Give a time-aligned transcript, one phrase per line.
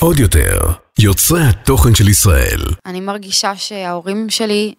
[0.00, 0.60] עוד יותר,
[0.98, 2.60] יוצרי התוכן של ישראל.
[2.86, 4.74] אני מרגישה שההורים שלי,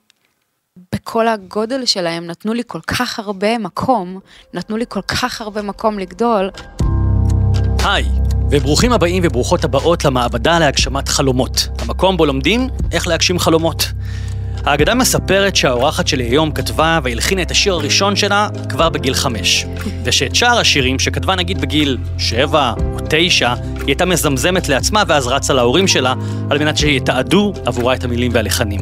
[0.96, 4.20] בכל הגודל שלהם, נתנו לי כל כך הרבה מקום,
[4.54, 6.50] נתנו לי כל כך הרבה מקום לגדול.
[7.84, 8.06] היי,
[8.52, 11.68] וברוכים הבאים וברוכות הבאות למעבדה להגשמת חלומות.
[11.80, 13.86] המקום בו לומדים איך להגשים חלומות.
[14.66, 19.66] האגדה מספרת שהאורחת שלי היום כתבה והלחינה את השיר הראשון שלה כבר בגיל חמש.
[20.04, 25.54] ושאת שאר השירים שכתבה נגיד בגיל שבע או תשע, היא הייתה מזמזמת לעצמה ואז רצה
[25.54, 26.14] להורים שלה
[26.50, 28.82] על מנת שיתעדו עבורה את המילים והלחנים.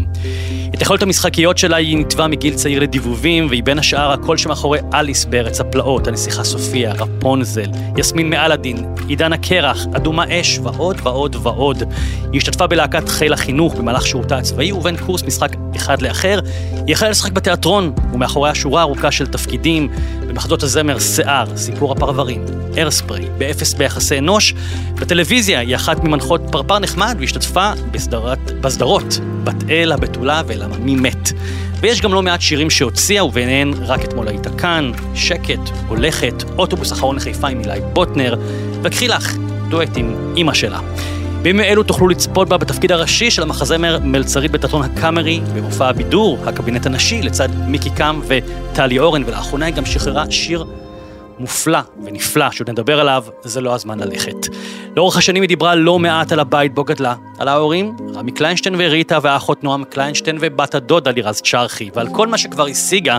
[0.73, 5.25] את יכולת המשחקיות שלה היא נתבעה מגיל צעיר לדיבובים, והיא בין השאר הקול שמאחורי אליס
[5.25, 11.83] בארץ הפלאות, הנסיכה סופיה, רפונזל, יסמין מאלאדין, עידן הקרח, אדומה אש, ועוד ועוד ועוד.
[12.31, 16.39] היא השתתפה בלהקת חיל החינוך במהלך שירותה הצבאי, ובין קורס משחק אחד לאחר,
[16.87, 19.89] היא החלה לשחק בתיאטרון, ומאחוריה שורה ארוכה של תפקידים,
[20.33, 22.45] במחזות הזמר שיער, סיפור הפרברים,
[22.77, 24.53] היירספריי, באפס ביחסי אנוש.
[24.95, 31.31] בטלוויזיה היא אחת ממנחות פרפר נחמד, והשתתפה בסדרת, בסדרות בת אל, הבתולה ולמה מי מת.
[31.79, 37.15] ויש גם לא מעט שירים שהוציאה, וביניהן רק אתמול היית כאן, שקט, הולכת, אוטובוס אחרון
[37.15, 38.35] לחיפה עם אילי בוטנר,
[38.81, 39.35] וקחי לך
[39.69, 40.79] דואט עם אימא שלה.
[41.43, 46.85] בימים אלו תוכלו לצפות בה בתפקיד הראשי של המחזמר מלצרית בתיאטרון הקאמרי, במופע הבידור, הקבינט
[46.85, 50.65] הנשי, לצד מיקי קם וטלי אורן, ולאחרונה היא גם שחררה שיר
[51.39, 54.35] מופלא ונפלא, שעוד נדבר עליו, זה לא הזמן ללכת.
[54.95, 59.19] לאורך השנים היא דיברה לא מעט על הבית בו גדלה, על ההורים, רמי קליינשטיין וריטה
[59.21, 63.17] והאחות נועם קליינשטיין ובת הדודה לירז צ'רחי, ועל כל מה שכבר השיגה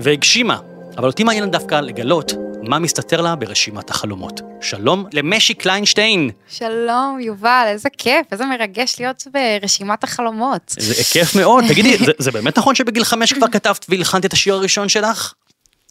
[0.00, 0.56] והגשימה.
[0.98, 4.40] אבל אותי מעניין דווקא לגלות מה מסתתר לה ברשימת החלומות.
[4.60, 6.30] שלום למשי קליינשטיין.
[6.48, 10.74] שלום, יובל, איזה כיף, איזה מרגש להיות ברשימת החלומות.
[10.78, 11.64] זה כיף מאוד.
[11.70, 15.34] תגידי, זה, זה באמת נכון שבגיל חמש כבר כתבת והלחנת את השיר הראשון שלך?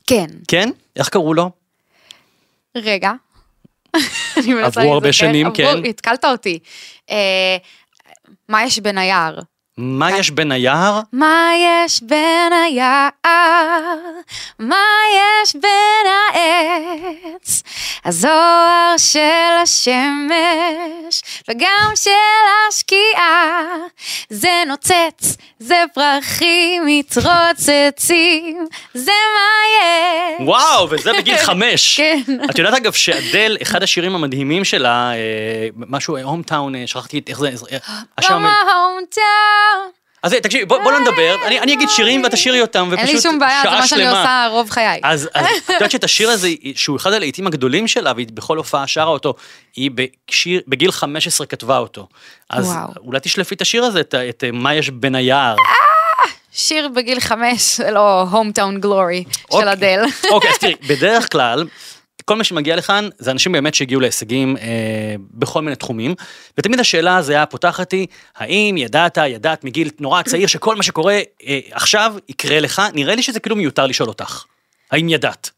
[0.08, 0.26] כן.
[0.48, 0.70] כן?
[0.96, 1.50] איך קראו לו?
[2.78, 3.12] רגע.
[4.64, 5.14] עברו הרבה.
[5.14, 5.86] שנים, עברו- כן.
[5.90, 6.60] התקלת אותי.
[7.10, 7.58] אה,
[8.50, 9.40] מה יש היער?
[9.78, 11.00] מה יש בין היער?
[11.14, 13.10] מה יש בין היער?
[14.60, 14.86] מה
[15.44, 17.64] יש בין העץ?
[18.06, 22.12] הזוהר של השמש וגם של
[22.70, 23.62] השקיעה.
[24.30, 30.48] זה נוצץ, זה פרחים מתרוצצים, זה מה יש.
[30.48, 31.98] וואו, וזה בגיל חמש.
[31.98, 32.22] כן.
[32.50, 37.50] את יודעת אגב שאדל, אחד השירים המדהימים שלה, אה, משהו, הום טאון, שכחתי איך זה,
[37.72, 37.78] אה,
[38.18, 38.46] השם...
[38.46, 39.67] My hometown.
[40.24, 43.08] אז אה, תקשיבי, בוא בוא לא נדבר, אני אני אגיד שירים ואת תשאירי אותם, ופשוט
[43.08, 44.20] אין לי שום בעיה, זה שעה מה שאני שלמה.
[44.20, 45.00] עושה רוב חיי.
[45.04, 48.88] אז אז את יודעת שאת השיר הזה, שהוא אחד הלהיטים הגדולים שלה, והיא בכל הופעה
[48.88, 49.34] שרה אותו,
[49.76, 52.08] היא בשיר, בגיל 15 כתבה אותו.
[52.50, 52.88] אז וואו.
[53.06, 55.56] אולי תשלפי את השיר הזה, את, את אה, מה יש בין היער.
[56.54, 59.72] שיר בגיל חמש, לא hometown glory של אוקיי.
[59.72, 60.04] אדל.
[60.32, 61.66] אוקיי, אז תראי, בדרך כלל,
[62.28, 66.16] כל מי שמגיע לכאן זה אנשים באמת שהגיעו להישגים אה, בכל מיני תחומים,
[66.58, 71.20] ותמיד השאלה הזו היה פותחת היא, האם ידעת, ידעת מגיל נורא צעיר שכל מה שקורה
[71.48, 72.82] אה, עכשיו יקרה לך?
[72.94, 74.44] נראה לי שזה כאילו מיותר לשאול אותך.
[74.92, 75.52] האם ידעת?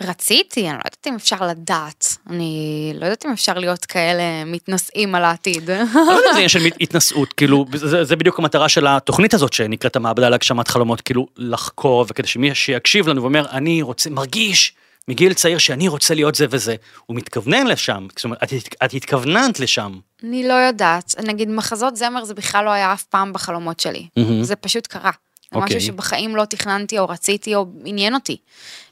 [0.00, 2.16] רציתי, אני לא יודעת אם אפשר לדעת.
[2.30, 5.70] אני לא יודעת אם אפשר להיות כאלה מתנשאים על העתיד.
[5.70, 9.52] לא יודע אם זה עניין של התנשאות, כאילו, זה, זה בדיוק המטרה של התוכנית הזאת
[9.52, 14.74] שנקראת המעבדה להגשמת חלומות, כאילו לחקור, וכדי שמי שיקשיב לנו ואומר, אני רוצה, מרגיש
[15.08, 16.76] מגיל צעיר שאני רוצה להיות זה וזה,
[17.06, 19.98] הוא מתכוונן לשם, זאת אומרת, את, את התכווננת לשם.
[20.22, 21.14] אני לא יודעת.
[21.24, 24.08] נגיד מחזות זמר זה בכלל לא היה אף פעם בחלומות שלי.
[24.16, 24.42] מהמם.
[24.42, 25.10] זה פשוט קרה.
[25.52, 25.76] זה אוקיי.
[25.76, 28.36] משהו שבחיים לא תכננתי או רציתי או עניין אותי.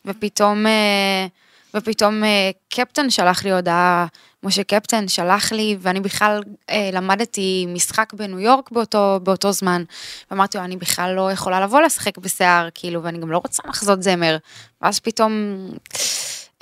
[0.05, 1.27] ופתאום, אה,
[1.75, 4.07] ופתאום אה, קפטן שלח לי הודעה,
[4.43, 9.85] משה קפטן שלח לי, ואני בכלל אה, למדתי משחק בניו יורק באותו, באותו זמן.
[10.31, 14.03] ואמרתי לו, אני בכלל לא יכולה לבוא לשחק בשיער, כאילו, ואני גם לא רוצה לחזות
[14.03, 14.37] זמר.
[14.83, 15.33] ואז פתאום...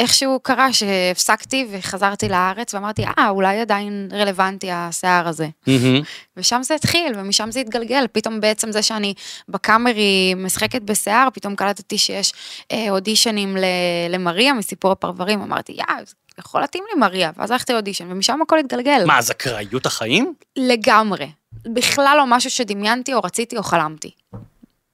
[0.01, 5.49] איכשהו קרה שהפסקתי וחזרתי לארץ ואמרתי, אה, אולי עדיין רלוונטי השיער הזה.
[5.67, 6.01] מהמם.
[6.37, 8.05] ושם זה התחיל, ומשם זה התגלגל.
[8.13, 9.15] פתאום בעצם זה שאני
[9.49, 12.33] בקאמרי משחקת בשיער, פתאום קלטתי שיש
[12.73, 13.65] אה, אודישנים ל-
[14.11, 15.43] למריה מסיפור הפרברים.
[15.43, 17.31] אמרתי, יא, זה יכול להתאים לי מריה.
[17.37, 19.05] ואז הלכתי לאודישן, ומשם הכל התגלגל.
[19.07, 20.35] מה, אז אקראיות החיים?
[20.57, 21.31] לגמרי.
[21.65, 24.11] בכלל לא משהו שדמיינתי או רציתי או חלמתי.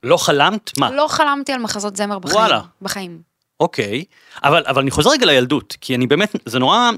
[0.02, 0.79] לא חלמת?
[0.79, 0.91] מה?
[0.91, 2.37] לא חלמתי על מחזות זמר בחיים.
[2.41, 2.61] וואלה.
[2.82, 3.36] בחיים.
[3.61, 4.05] אוקיי,
[4.44, 6.91] אבל, אבל אני חוזר רגע לילדות, כי אני באמת, זה נורא,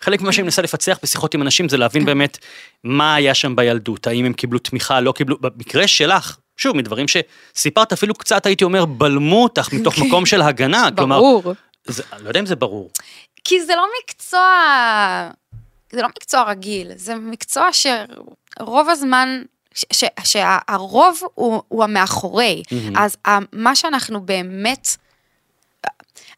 [0.00, 2.38] חלק ממה שאני מנסה לפצח בשיחות עם אנשים זה להבין באמת
[2.84, 7.92] מה היה שם בילדות, האם הם קיבלו תמיכה, לא קיבלו, במקרה שלך, שוב, מדברים שסיפרת
[7.92, 11.54] אפילו קצת, הייתי אומר, בלמו אותך מתוך מקום של הגנה, כלומר, ברור.
[11.86, 12.90] זה, לא יודע אם זה ברור.
[13.44, 14.50] כי זה לא מקצוע,
[15.92, 19.42] זה לא מקצוע רגיל, זה מקצוע שרוב הזמן,
[19.74, 22.62] ש- ש- שהרוב הוא, הוא המאחורי.
[22.72, 22.96] מהמם.
[22.96, 23.16] אז
[23.52, 24.88] מה שאנחנו באמת,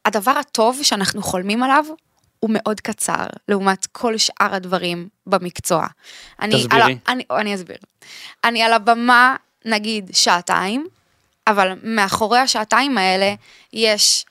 [0.07, 1.85] הדבר הטוב שאנחנו חולמים עליו,
[2.41, 5.87] הוא מאוד קצר, לעומת כל שאר הדברים במקצוע.
[6.41, 6.83] אני תסבירי.
[6.83, 7.77] על אני, אני אסביר.
[8.45, 10.87] אני על הבמה, נגיד, שעתיים,
[11.47, 13.35] אבל מאחורי השעתיים האלה
[13.73, 14.27] יש,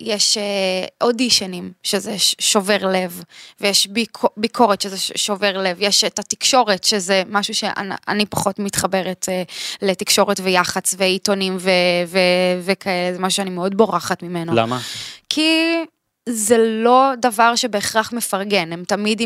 [0.00, 3.22] יש אה, אודישנים, שזה ש- שובר לב,
[3.60, 9.26] ויש ביקו, ביקורת, שזה שובר לב, יש את התקשורת, שזה משהו שאני אני פחות מתחברת
[9.28, 9.42] אה,
[9.82, 11.70] לתקשורת ויח"צ ועיתונים ו,
[12.06, 12.18] ו,
[12.62, 14.54] וכאלה, זה משהו שאני מאוד בורחת ממנו.
[14.54, 14.80] למה?
[15.28, 15.74] כי
[16.28, 19.22] זה לא דבר שבהכרח מפרגן, הם תמיד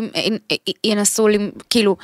[0.83, 1.27] ינסו,
[1.69, 1.95] כאילו,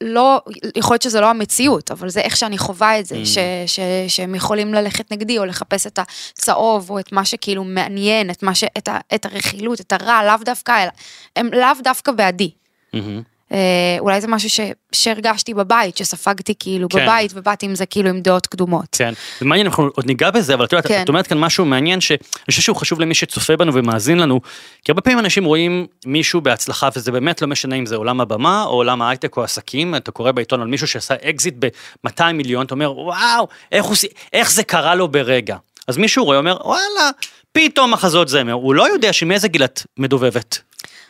[0.00, 0.40] לא,
[0.76, 3.26] יכול להיות שזה לא המציאות, אבל זה איך שאני חווה את זה, אממ.
[3.26, 8.30] ש, ש, שהם יכולים ללכת נגדי, או לחפש את הצהוב, או את מה שכאילו מעניין,
[8.30, 10.90] את, מה ש, את, ה, את הרכילות, את הרע, לאו דווקא, אלא,
[11.36, 12.50] הם לאו דווקא בעדי.
[12.94, 13.22] מהמם.
[13.52, 14.60] אה, אולי זה משהו ש,
[14.92, 17.02] שהרגשתי בבית, שספגתי כאילו כן.
[17.02, 18.86] בבית, ובאתי עם זה כאילו עם דעות קדומות.
[18.92, 21.02] כן, זה מעניין, אנחנו עוד ניגע בזה, אבל את יודעת, כן.
[21.02, 22.18] את אומרת כאן משהו מעניין, שאני
[22.50, 24.40] חושב שהוא חשוב למי שצופה בנו ומאזין לנו,
[24.84, 28.64] כי הרבה פעמים אנשים רואים מישהו בהצלחה, וזה באמת לא משנה אם זה עולם הבמה,
[28.64, 32.74] או עולם ההייטק או עסקים, אתה קורא בעיתון על מישהו שעשה אקזיט ב-200 מיליון, אתה
[32.74, 33.96] אומר, וואו, איך, הוא,
[34.32, 35.56] איך זה קרה לו ברגע.
[35.88, 37.10] אז מישהו רואה, אומר, וואלה,
[37.52, 40.58] פתאום מחזות זמר, הוא לא יודע שמאיזה גיל את מדובבת.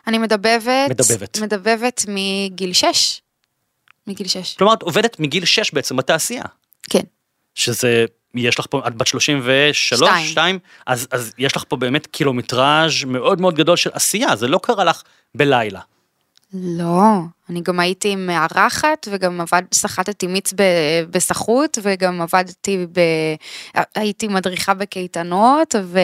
[0.06, 1.38] אני מדבבת, מדבבת.
[1.41, 3.20] מדבבת מגיל 6.
[4.06, 4.55] מגיל 6.
[4.55, 6.44] כלומר, את עובדת מגיל 6 בעצם בתעשייה.
[6.91, 7.02] כן.
[7.55, 8.05] שזה,
[8.35, 10.26] יש לך פה, את בת 33, שתיים.
[10.26, 14.61] 2, אז, אז יש לך פה באמת קילומטראז' מאוד מאוד גדול של עשייה, זה לא
[14.62, 15.02] קרה לך
[15.35, 15.81] בלילה.
[16.55, 17.20] לא,
[17.50, 20.55] אני גם הייתי מארחת וגם עבד, סחטתי מיץ
[21.11, 23.00] בסחוט וגם עבדתי ב...
[23.94, 26.00] הייתי מדריכה בקייטנות ו...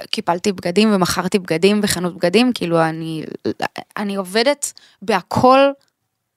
[0.00, 3.24] וקיפלתי בגדים ומכרתי בגדים בחנות בגדים, כאילו אני,
[3.96, 4.72] אני עובדת
[5.02, 5.58] בהכל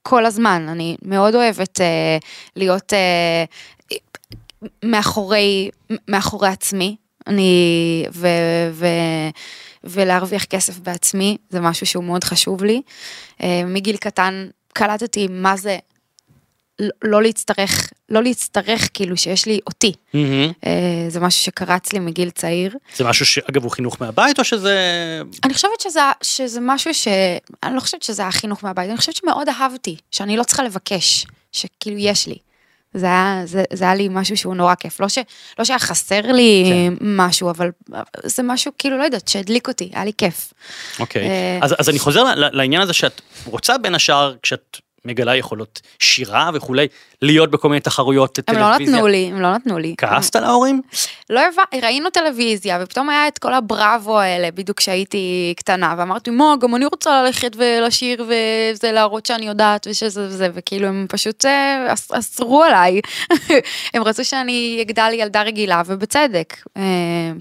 [0.02, 2.18] כל הזמן, אני מאוד אוהבת אה,
[2.56, 3.44] להיות אה,
[4.84, 5.70] מאחורי,
[6.08, 6.96] מאחורי עצמי,
[7.28, 8.28] אני, ו,
[8.72, 8.88] ו,
[9.90, 12.82] ולהרוויח כסף בעצמי, זה משהו שהוא מאוד חשוב לי.
[13.44, 15.78] אה, מגיל קטן קלטתי מה זה
[17.04, 19.94] לא- להצטרך, לא להצטרך כאילו שיש לי אותי.
[20.66, 22.78] אה, זה משהו שקרץ לי מגיל צעיר.
[22.96, 24.78] זה משהו שאגב הוא חינוך מהבית או שזה...
[25.44, 27.08] אני חושבת שזה, שזה משהו ש...
[27.64, 31.26] אני לא חושבת שזה היה חינוך מהבית, אני חושבת שמאוד אהבתי, שאני לא צריכה לבקש,
[31.52, 32.38] שכאילו יש לי.
[32.98, 35.18] זה היה, זה, זה היה לי משהו שהוא נורא כיף, לא, ש,
[35.60, 36.94] לא שהיה חסר לי כן.
[37.02, 37.72] משהו, אבל
[38.24, 40.54] זה משהו כאילו, לא יודעת, שהדליק אותי, היה לי כיף.
[41.00, 45.82] אוקיי, אה, אז, אז אני חוזר לעניין הזה שאת רוצה בין השאר, כשאת מגלה יכולות
[46.00, 46.88] שירה וכולי,
[47.22, 48.70] להיות בכל מיני תחרויות הם טלוויזיה.
[48.70, 49.96] לא נתנו לי, הם לא נתנו לי.
[49.98, 50.82] כעסת על ההורים?
[51.30, 56.56] לא הבנתי, ראינו טלוויזיה, ופתאום היה את כל הבראבו האלה, בדיוק כשהייתי קטנה, ואמרתי, מה,
[56.60, 61.94] גם אני רוצה ללכת ולשיר וזה להראות שאני יודעת ושזה וזה, וכאילו הם פשוט אה,
[61.94, 63.02] אס- אסרו עליי.
[63.94, 66.56] הם רצו שאני אגדל ילדה רגילה, ובצדק.
[66.78, 66.82] אה,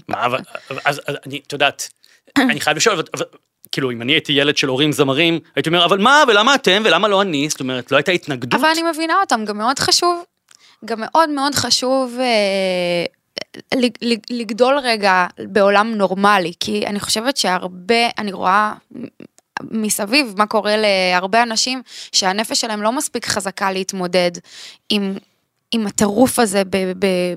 [0.07, 0.39] מה, אבל,
[0.85, 1.89] אז, אז אני, את יודעת,
[2.37, 3.03] אני חייב לשאול,
[3.71, 7.07] כאילו, אם אני הייתי ילד של הורים זמרים, הייתי אומר, אבל מה, ולמה אתם, ולמה
[7.07, 7.49] לא אני?
[7.49, 8.59] זאת אומרת, לא הייתה התנגדות?
[8.61, 10.23] אבל אני מבינה אותם, גם מאוד חשוב,
[10.85, 13.05] גם מאוד מאוד חשוב אה,
[13.75, 18.73] לג- לג- לגדול רגע בעולם נורמלי, כי אני חושבת שהרבה, אני רואה
[19.71, 21.81] מסביב מה קורה להרבה אנשים
[22.11, 24.31] שהנפש שלהם לא מספיק חזקה להתמודד
[24.89, 25.13] עם,
[25.71, 26.63] עם הטירוף הזה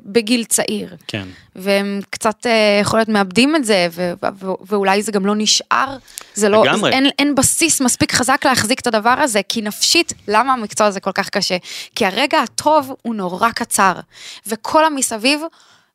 [0.05, 0.97] בגיל צעיר.
[1.07, 1.29] כן.
[1.57, 5.97] והם קצת אה, יכול להיות מאבדים את זה, ו- ו- ואולי זה גם לא נשאר,
[6.35, 6.93] זה לא, לגמרי.
[6.93, 11.13] אין, אין בסיס מספיק חזק להחזיק את הדבר הזה, כי נפשית, למה המקצוע הזה כל
[11.13, 11.57] כך קשה?
[11.95, 13.93] כי הרגע הטוב הוא נורא קצר,
[14.47, 15.41] וכל המסביב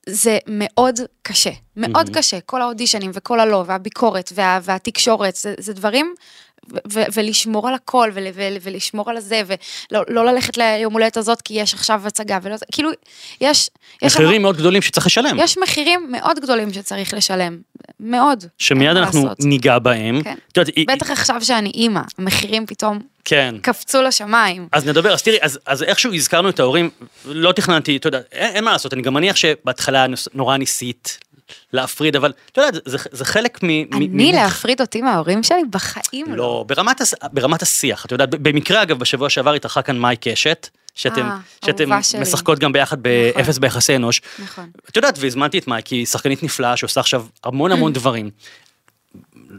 [0.09, 6.13] זה מאוד קשה, מאוד קשה, כל האודישנים וכל הלא, והביקורת וה, והתקשורת, זה, זה דברים...
[6.73, 11.17] ו- ו- ולשמור על הכל, ול- ול- ולשמור על הזה, ולא לא ללכת ליום הולדת
[11.17, 12.89] הזאת כי יש עכשיו הצגה, ולא, זה- כאילו,
[13.41, 13.69] יש...
[14.01, 15.37] יש מחירים מאוד גדולים שצריך לשלם.
[15.39, 17.57] יש מחירים מאוד גדולים שצריך לשלם,
[17.99, 18.43] מאוד.
[18.57, 19.37] שמיד אנחנו לעשות.
[19.39, 20.23] ניגע בהם.
[20.23, 20.35] כן.
[20.57, 23.55] יודעת, היא- בטח עכשיו שאני אימא, המחירים פתאום כן.
[23.61, 24.67] קפצו לשמיים.
[24.71, 26.89] אז נדבר, אז תראי, אז, אז איכשהו הזכרנו את ההורים,
[27.25, 31.17] לא תכננתי, אתה יודע, אין, אין מה לעשות, אני גם מניח שבהתחלה נורא ניסית
[31.73, 33.67] להפריד, אבל אתה יודע, זה, זה חלק מ...
[33.67, 34.35] מ- אני ממך.
[34.35, 35.61] להפריד אותי מההורים שלי?
[35.69, 36.35] בחיים לא.
[36.37, 37.01] לא, ברמת.
[37.33, 41.89] ברמת השיח, את יודעת, במקרה אגב, בשבוע שעבר התארחה כאן מאי קשת, שאתם, אה, שאתם.
[42.21, 44.21] משחקות גם ביחד באפס ביחסי אנוש.
[44.39, 44.69] נכון.
[44.89, 48.29] את יודעת, והזמנתי את מאי, כי היא שחקנית נפלאה שעושה עכשיו המון המון דברים.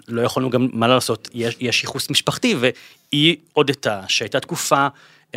[0.09, 4.87] לא יכולנו גם, מה לעשות, יש, יש ייחוס משפחתי, והיא הודתה שהייתה תקופה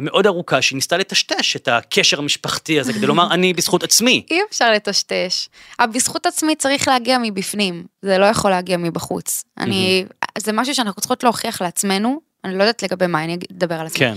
[0.01, 4.23] מאוד ארוכה שהיא ניסתה לטשטש את הקשר המשפחתי הזה, כדי לומר, אני בזכות עצמי.
[4.31, 5.47] אי אפשר לטשטש.
[5.79, 9.43] הבזכות עצמי צריך להגיע מבפנים, זה לא יכול להגיע מבחוץ.
[9.57, 10.05] אני,
[10.37, 13.99] זה משהו שאנחנו צריכות להוכיח לעצמנו, אני לא יודעת לגבי מה, אני אדבר על עצמי.
[13.99, 14.13] כן.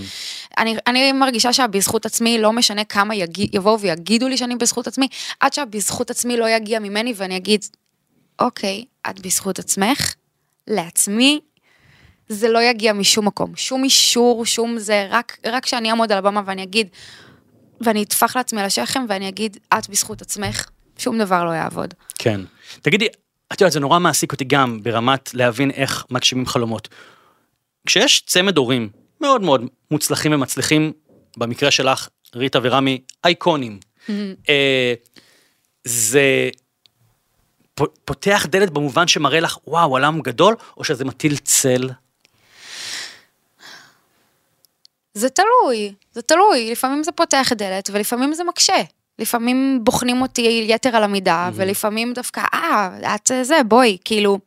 [0.57, 5.07] אני, אני מרגישה שהבזכות עצמי, לא משנה כמה יגיע, יבואו ויגידו לי שאני בזכות עצמי,
[5.39, 7.65] עד שהבזכות עצמי לא יגיע ממני ואני אגיד,
[8.39, 10.13] אוקיי, את בזכות עצמך,
[10.67, 11.39] לעצמי,
[12.29, 16.41] זה לא יגיע משום מקום, שום אישור, שום זה, רק, רק שאני אעמוד על הבמה
[16.45, 16.87] ואני אגיד,
[17.81, 21.93] ואני אטפח לעצמי על השכם ואני אגיד, את בזכות עצמך, שום דבר לא יעבוד.
[22.19, 22.41] כן.
[22.81, 23.07] תגידי,
[23.53, 26.89] את יודעת, זה נורא מעסיק אותי גם ברמת להבין איך מגשימים חלומות.
[27.85, 28.89] כשיש צמד הורים
[29.21, 29.61] מאוד מאוד
[29.91, 30.91] מוצלחים ומצליחים,
[31.37, 33.79] במקרה שלך, ריטה ורמי, אייקונים,
[34.49, 34.93] אה,
[35.83, 36.49] זה
[38.05, 41.89] פותח דלת במובן שמראה לך, וואו, עולם גדול, או שזה מטיל צל?
[45.13, 48.81] זה תלוי, זה תלוי, לפעמים זה פותח דלת ולפעמים זה מקשה.
[49.19, 54.39] לפעמים בוחנים אותי יתר על המידה, ולפעמים דווקא, אה, את זה, בואי, כאילו,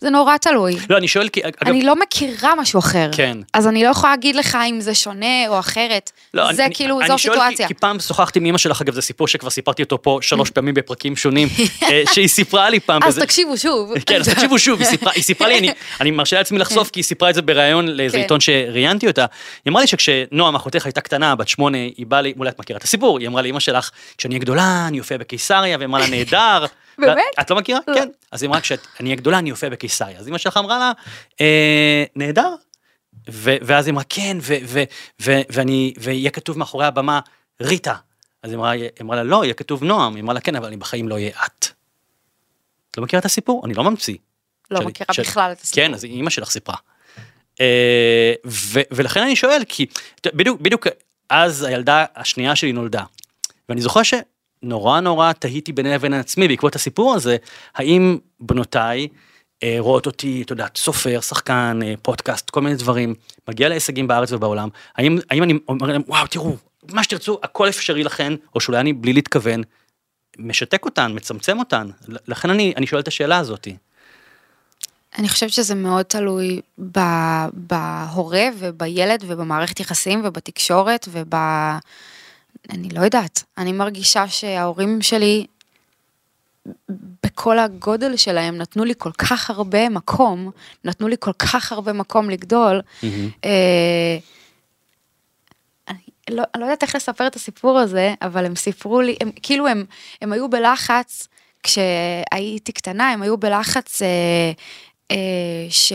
[0.00, 0.76] זה נורא תלוי.
[0.90, 3.10] לא, אני שואל כי, אגב, אני לא מכירה משהו אחר.
[3.16, 3.38] כן.
[3.54, 6.10] אז אני לא יכולה להגיד לך אם זה שונה או אחרת.
[6.34, 7.68] לא, זה אני, כאילו, אני זו שואל סיטואציה.
[7.68, 10.50] כי, כי פעם שוחחתי עם אמא שלך, אגב, זה סיפור שכבר סיפרתי אותו פה שלוש
[10.54, 11.48] פעמים בפרקים שונים,
[11.82, 13.02] אה, שהיא סיפרה לי פעם.
[13.02, 13.92] אז בזה- תקשיבו שוב.
[14.06, 15.70] כן, אז תקשיבו שוב, היא סיפרה, היא סיפרה לי, אני,
[16.00, 18.22] אני מרשה לעצמי לחשוף, כי היא סיפרה את זה בריאיון לאיזה כן.
[18.22, 19.26] עיתון שראיינתי אותה.
[19.64, 22.76] היא אמרה לי שכשנועם, אחותך, הייתה קטנה, בת שמונה, היא באה לי, אולי את מכירה
[22.78, 26.00] את הסיפור, היא אמרה לי, אמא שלך, כשאני אהיה גדולה, אני אופיע בקיסריה, והיא אמרה
[26.00, 26.64] לה, נהדר.
[26.98, 27.22] באמת?
[27.40, 27.80] את לא מכירה?
[27.88, 27.94] לא.
[27.94, 28.08] כן.
[28.32, 30.18] אז היא אמרה, כשאני אהיה גדולה, אני אופיע בקיסריה.
[30.18, 30.92] אז אמא שלך אמרה לה,
[31.40, 32.54] "אה, נהדר.
[33.28, 34.36] ואז היא אמרה, כן,
[35.20, 37.20] ואני, ויהיה כתוב מאחורי הבמה,
[37.60, 37.94] ריטה.
[38.42, 38.58] אז היא
[39.02, 40.14] אמרה, לה, לא, יהיה כתוב נועם.
[40.14, 41.66] היא אמרה לה, כן, אבל אני בחיים לא אהיה את.
[42.90, 43.62] את לא מכירה את הסיפור?
[43.66, 44.16] אני לא ממציא.
[44.70, 45.84] לא מכירה בכלל את הסיפור.
[45.84, 46.76] כן, אז אימא שלך סיפרה.
[47.60, 48.32] אה,
[48.90, 49.86] ולכן אני שואל, כי
[50.34, 50.86] בדיוק
[51.30, 53.02] אז הילדה השנייה שלי נולדה.
[53.68, 57.36] ואני זוכר שנורא נורא תהיתי ביני לבין עצמי בעקבות הסיפור הזה,
[57.74, 59.08] האם בנותיי
[59.62, 63.14] אה, רואות אותי, אתה יודע, סופר, שחקן, אה, פודקאסט, כל מיני דברים,
[63.48, 66.56] מגיע להישגים בארץ ובעולם, האם, האם אני אומר להם, וואו, תראו,
[66.90, 69.62] מה שתרצו, הכל אפשרי לכן, או שאולי אני בלי להתכוון,
[70.38, 71.88] משתק אותן, מצמצם אותן.
[72.08, 73.76] לכן אני, אני שואל את השאלה הזאתי.
[75.18, 76.60] אני חושבת שזה מאוד תלוי
[77.52, 81.34] בהורה ובילד ובמערכת יחסים ובתקשורת וב...
[82.70, 83.42] אני לא יודעת.
[83.58, 85.46] אני מרגישה שההורים שלי,
[87.22, 90.50] בכל הגודל שלהם, נתנו לי כל כך הרבה מקום,
[90.84, 92.80] נתנו לי כל כך הרבה מקום לגדול.
[93.44, 94.18] אה,
[95.88, 99.30] אני לא, אני לא יודעת איך לספר את הסיפור הזה, אבל הם סיפרו לי, הם,
[99.42, 99.84] כאילו הם,
[100.22, 101.28] הם היו בלחץ,
[101.62, 104.52] כשהייתי קטנה, הם היו בלחץ אה,
[105.10, 105.92] אה, ש...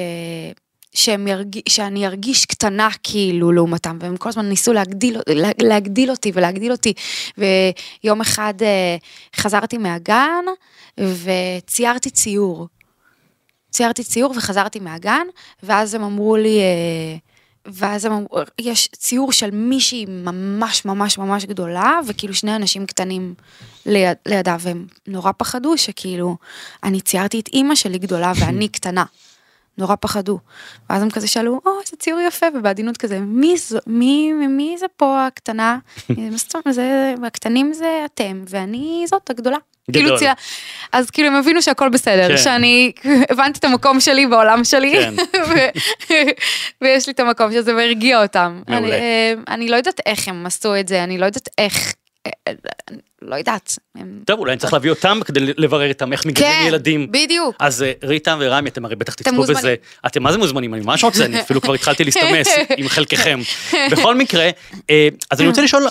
[0.94, 1.60] שהם ירג...
[1.70, 6.94] שאני ארגיש קטנה כאילו לעומתם, והם כל הזמן ניסו להגדיל, לה- להגדיל אותי ולהגדיל אותי.
[7.38, 8.96] ויום אחד אה,
[9.36, 10.46] חזרתי מהגן
[11.00, 12.68] וציירתי ציור.
[13.72, 15.28] ציירתי ציור וחזרתי מהגן,
[15.64, 17.18] ואז הם אמרו לי, אה,
[17.66, 23.34] ואז הם אמרו, יש ציור של מישהי ממש ממש ממש גדולה, וכאילו שני אנשים קטנים
[23.86, 26.38] ליד, לידה, והם נורא פחדו שכאילו,
[26.84, 29.04] אני ציירתי את אימא שלי גדולה ואני קטנה.
[29.78, 30.40] נורא פחדו.
[30.90, 34.86] ואז הם כזה שאלו, או, איזה ציור יפה, ובעדינות כזה, מי זו, מי, מי זה
[34.98, 35.78] פה הקטנה?
[36.72, 39.58] זה, הקטנים זה אתם, ואני זאת הגדולה.
[39.92, 40.04] גדול.
[40.04, 40.34] כאילו צייר,
[40.92, 42.38] אז כאילו הם הבינו שהכל בסדר, כן.
[42.38, 42.92] שאני
[43.32, 45.14] הבנתי את המקום שלי בעולם שלי, כן.
[45.50, 46.14] ו-
[46.82, 48.62] ויש לי את המקום שזה והרגיע אותם.
[48.68, 48.88] מעולה.
[48.88, 51.94] אני, אה, אני לא יודעת איך הם עשו את זה, אני לא יודעת איך,
[53.22, 53.78] לא יודעת.
[54.26, 57.12] טוב, אולי אני צריך להביא אותם כדי לברר איתם איך מגדלים כן, ילדים.
[57.12, 57.56] בדיוק.
[57.60, 59.44] אז אה, ריטה ורמי, אתם הרי בטח תצפו.
[59.44, 59.76] בזה.
[60.06, 60.74] אתם מה זה מוזמנים?
[60.74, 63.40] אני ממש רוצה, אני אפילו כבר התחלתי להסתמס עם חלקכם.
[63.92, 64.50] בכל מקרה,
[64.90, 65.84] אה, אז אני רוצה לשאול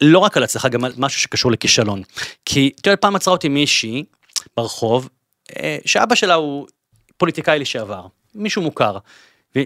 [0.00, 2.02] לא רק על הצלחה, גם על משהו שקשור לכישלון.
[2.44, 4.04] כי, אתה יודע, פעם עצרה אותי מישהי
[4.56, 5.08] ברחוב,
[5.56, 6.66] אה, שאבא שלה הוא
[7.16, 8.98] פוליטיקאי לשעבר, מישהו מוכר.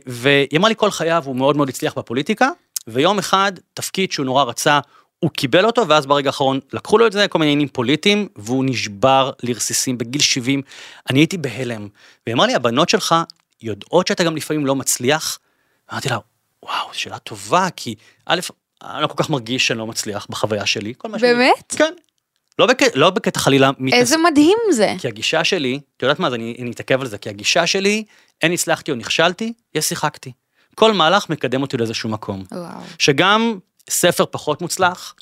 [0.06, 2.48] והיא אמרה לי כל חייו הוא מאוד מאוד הצליח בפוליטיקה,
[2.86, 4.80] ויום אחד, תפקיד שהוא נורא רצה,
[5.22, 8.64] הוא קיבל אותו, ואז ברגע האחרון לקחו לו את זה, כל מיני עניינים פוליטיים, והוא
[8.68, 10.62] נשבר לרסיסים בגיל 70.
[11.10, 11.88] אני הייתי בהלם.
[12.26, 13.14] והיא אמרה לי, הבנות שלך
[13.62, 15.38] יודעות שאתה גם לפעמים לא מצליח?
[15.92, 16.18] אמרתי לה,
[16.62, 17.94] וואו, שאלה טובה, כי
[18.26, 18.40] א',
[18.82, 20.94] אני לא כל כך מרגיש שאני לא מצליח בחוויה שלי.
[21.04, 21.74] מה שאני- באמת?
[21.76, 21.92] כן.
[22.58, 22.96] לא, בק...
[22.96, 24.00] לא בקטע חלילה מתנס...
[24.00, 24.94] איזה מדהים זה.
[24.98, 28.04] כי הגישה שלי, את יודעת מה, אז אני, אני אתעכב על זה, כי הגישה שלי,
[28.42, 30.32] אין הצלחתי או נכשלתי, יש שיחקתי.
[30.74, 32.44] כל מהלך מקדם אותי לאיזשהו מקום.
[32.52, 32.80] וואו.
[32.98, 33.58] שגם
[33.90, 35.14] ספר פחות מוצלח,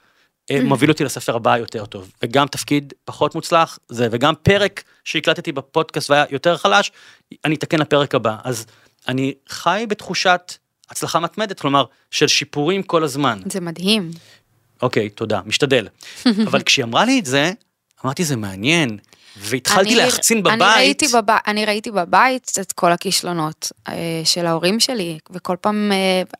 [0.51, 5.53] אה, מוביל אותי לספר הבא יותר טוב, וגם תפקיד פחות מוצלח, זה, וגם פרק שהקלטתי
[5.53, 6.93] בפודקאסט והיה יותר חלש,
[7.45, 8.37] אני אתקן לפרק הבא.
[8.45, 8.67] אז
[9.09, 10.55] אני חי בתחושת
[10.91, 13.41] הצלחה מתמדת, כלומר, של שיפורים כל הזמן.
[13.47, 14.11] זה מדהים.
[14.83, 15.89] אוקיי, תודה, משתדל.
[16.49, 17.53] אבל כשהיא אמרה לי את זה,
[18.05, 18.99] אמרתי, זה מעניין,
[19.37, 20.55] והתחלתי אני- להחצין בבית.
[20.63, 21.31] אני ראיתי, בב...
[21.47, 23.95] אני ראיתי בבית את כל הכישלונות אה,
[24.25, 25.93] של ההורים שלי, וכל פעם,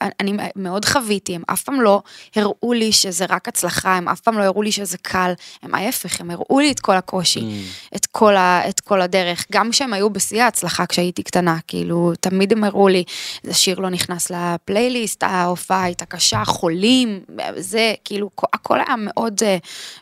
[0.03, 2.03] אה, אני מאוד חוויתי, הם אף פעם לא
[2.37, 5.33] הראו לי שזה רק הצלחה, הם אף פעם לא הראו לי שזה קל,
[5.63, 7.97] הם ההפך, הם הראו לי את כל הקושי, Mm.
[7.97, 8.69] את, כל ה...
[8.69, 13.05] את כל הדרך, גם כשהם היו בשיא ההצלחה כשהייתי קטנה, כאילו, תמיד הם הראו לי,
[13.43, 17.21] זה שיר לא נכנס לפלייליסט, ההופעה הייתה קשה, חולים,
[17.57, 19.57] זה, כאילו, הכל היה מאוד, אה,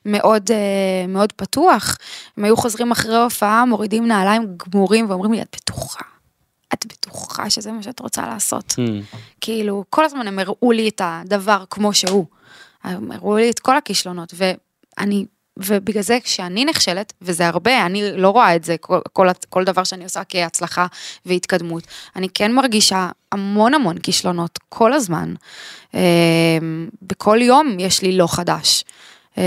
[0.06, 0.56] מאוד, אה,
[1.08, 1.96] מאוד פתוח.
[2.36, 6.04] הם היו חוזרים אחרי הופעה, מורידים נעליים גמורים ואומרים לי, את בטוחה?
[6.74, 8.72] את בטוחה שזה מה שאת רוצה לעשות?
[8.72, 9.16] Mm.
[9.40, 12.26] כאילו, כל הזמן הם הראו לי את הדבר כמו שהוא.
[12.84, 18.30] הם הראו לי את כל הכישלונות, ואני, ובגלל זה כשאני נכשלת, וזה הרבה, אני לא
[18.30, 20.86] רואה את זה, כל, כל, כל דבר שאני עושה כהצלחה
[21.26, 25.34] והתקדמות, אני כן מרגישה המון המון כישלונות, כל הזמן.
[25.94, 26.58] אה,
[27.02, 28.84] בכל יום יש לי לא חדש.
[29.38, 29.42] אה,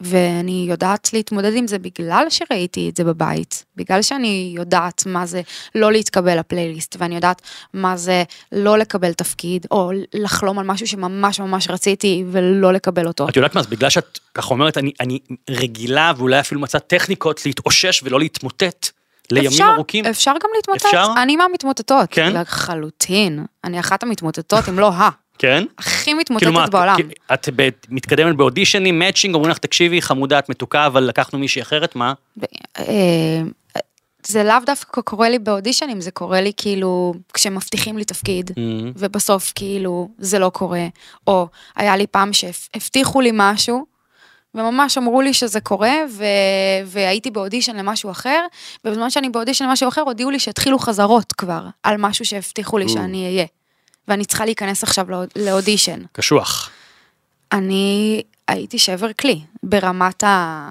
[0.00, 5.40] ואני יודעת להתמודד עם זה בגלל שראיתי את זה בבית, בגלל שאני יודעת מה זה
[5.74, 7.42] לא להתקבל לפלייליסט, ואני יודעת
[7.74, 13.28] מה זה לא לקבל תפקיד, או לחלום על משהו שממש ממש רציתי ולא לקבל אותו.
[13.28, 15.18] את יודעת מה, אז בגלל שאת ככה אומרת, אני, אני
[15.50, 18.90] רגילה ואולי אפילו מצאת טכניקות להתאושש ולא להתמוטט
[19.30, 20.06] לימים אפשר, ארוכים.
[20.06, 21.06] אפשר גם להתמוטט, אפשר?
[21.22, 22.32] אני מהמתמוטטות, כן?
[22.32, 25.64] לחלוטין, אני אחת המתמוטטות, אם לא ה, כן?
[25.78, 26.96] הכי מתמוטטת כאילו מה, את- בעולם.
[27.34, 31.96] את ב- מתקדמת באודישנים, מאצ'ינג, אומרים לך, תקשיבי, חמודה, את מתוקה, אבל לקחנו מישהי אחרת,
[31.96, 32.12] מה?
[32.78, 33.42] אה,
[34.26, 38.54] זה לאו דווקא קורה לי באודישנים, זה קורה לי כאילו כשמבטיחים לי תפקיד, Mm.
[38.96, 40.86] ובסוף כאילו זה לא קורה.
[41.26, 43.86] או היה לי פעם שהבטיחו לי משהו,
[44.54, 46.24] וממש אמרו לי שזה קורה, ו...
[46.86, 48.40] והייתי באודישן למשהו אחר,
[48.84, 52.88] ובזמן שאני באודישן למשהו אחר, הודיעו לי שהתחילו חזרות כבר, על משהו שהבטיחו לי.
[52.88, 53.44] שאני אהיה.
[54.08, 56.00] ואני צריכה להיכנס עכשיו לאוד- לאודישן.
[56.12, 56.70] קשוח.
[57.52, 60.70] אני הייתי שבר כלי, ברמת ה...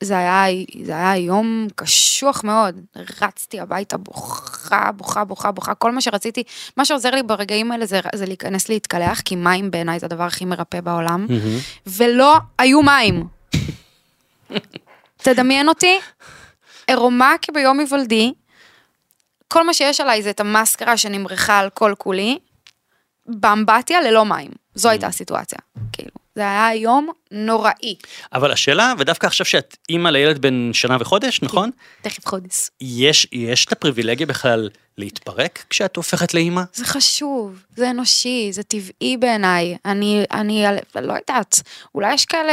[0.00, 0.44] זה היה,
[0.84, 2.80] זה היה יום קשוח מאוד,
[3.20, 6.42] רצתי הביתה בוכה, בוכה, בוכה, בוכה, כל מה שרציתי,
[6.76, 10.44] מה שעוזר לי ברגעים האלה זה, זה להיכנס להתקלח, כי מים בעיניי זה הדבר הכי
[10.44, 11.58] מרפא בעולם, מהמם.
[11.86, 13.26] ולא היו מים.
[15.24, 15.98] תדמיין אותי,
[16.86, 18.32] עירומה כביום היוולדי,
[19.48, 22.38] כל מה שיש עליי זה את המאסקרה שנמרחה על כל כולי,
[23.26, 24.50] באמבטיה ללא מים.
[24.74, 25.58] זו הייתה הסיטואציה,
[25.92, 26.10] כאילו.
[26.34, 27.96] זה היה יום נוראי.
[28.32, 31.70] אבל השאלה, ודווקא עכשיו שאת אימא לילד בן שנה וחודש, נכון?
[32.02, 32.68] תכף חודש.
[32.80, 36.62] יש, יש את הפריבילגיה בכלל להתפרק כשאת הופכת לאימא?
[36.72, 39.76] זה חשוב, זה אנושי, זה טבעי בעיניי.
[39.84, 41.62] אני, אני לא יודעת,
[41.94, 42.52] אולי יש כאלה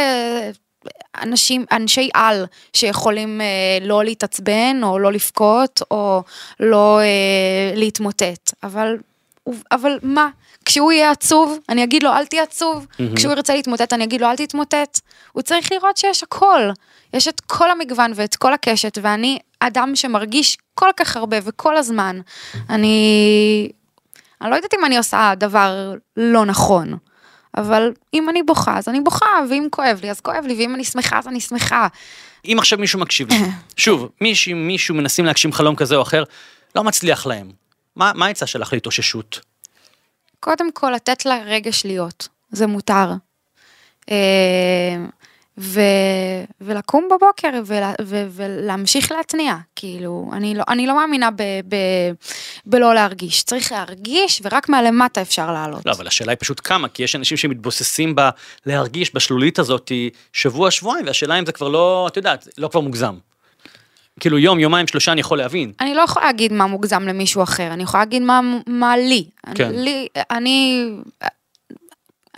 [1.21, 3.45] אנשים, אנשי על, שיכולים אה,
[3.81, 6.23] לא להתעצבן, או לא לבכות, או
[6.59, 8.53] לא אה, להתמוטט.
[8.63, 8.97] אבל,
[9.71, 10.29] אבל מה?
[10.65, 12.87] כשהוא יהיה עצוב, אני אגיד לו, אל תהיה עצוב.
[12.99, 13.15] מהמם.
[13.15, 14.99] כשהוא ירצה להתמוטט, אני אגיד לו, אל תתמוטט.
[15.31, 16.61] הוא צריך לראות שיש הכל.
[17.13, 22.19] יש את כל המגוון ואת כל הקשת, ואני אדם שמרגיש כל כך הרבה וכל הזמן.
[22.69, 23.71] אני...
[24.41, 26.97] אני לא יודעת אם אני עושה דבר לא נכון,
[27.57, 30.83] אבל אם אני בוכה, אז אני בוכה, ואם כואב לי, אז כואב לי, ואם אני
[30.83, 31.87] שמחה, אז אני שמחה.
[32.45, 33.37] אם עכשיו מישהו מקשיב לי,
[33.77, 36.23] שוב, מישהו, מישהו מנסים להגשים חלום כזה או אחר,
[36.75, 37.51] לא מצליח להם.
[37.95, 39.39] מה, העצה שלך להתאוששות?
[40.39, 43.11] קודם כל, לתת לה רגש להיות, זה מותר.
[45.61, 45.81] ו,
[46.61, 51.75] ולקום בבוקר ולה, ו, ולהמשיך להתניע, כאילו, אני לא, אני לא מאמינה ב, ב,
[52.65, 55.85] בלא להרגיש, צריך להרגיש ורק מהלמטה אפשר לעלות.
[55.85, 58.21] לא, אבל השאלה היא פשוט כמה, כי יש אנשים שמתבוססים ב...
[58.65, 59.91] להרגיש בשלולית הזאת
[60.33, 63.15] שבוע, שבועיים, והשאלה אם זה כבר לא, את יודעת, לא כבר מוגזם.
[64.19, 65.71] כאילו יום, יומיים, שלושה אני יכול להבין.
[65.79, 69.25] אני לא יכולה להגיד מה מוגזם למישהו אחר, אני יכולה להגיד מה, מה לי.
[69.55, 69.65] כן.
[69.65, 70.89] אני, לי, אני,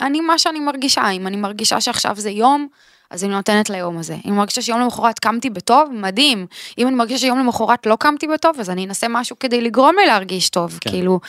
[0.00, 2.68] אני מה שאני מרגישה, אם אני מרגישה שעכשיו זה יום,
[3.10, 4.14] אז אני נותנת ליום הזה.
[4.14, 6.46] אם אני מרגישה שיום למחרת קמתי בטוב, מדהים.
[6.78, 10.06] אם אני מרגישה שיום למחרת לא קמתי בטוב, אז אני אנסה משהו כדי לגרום לי
[10.06, 10.90] להרגיש טוב, כן.
[10.90, 11.20] כאילו.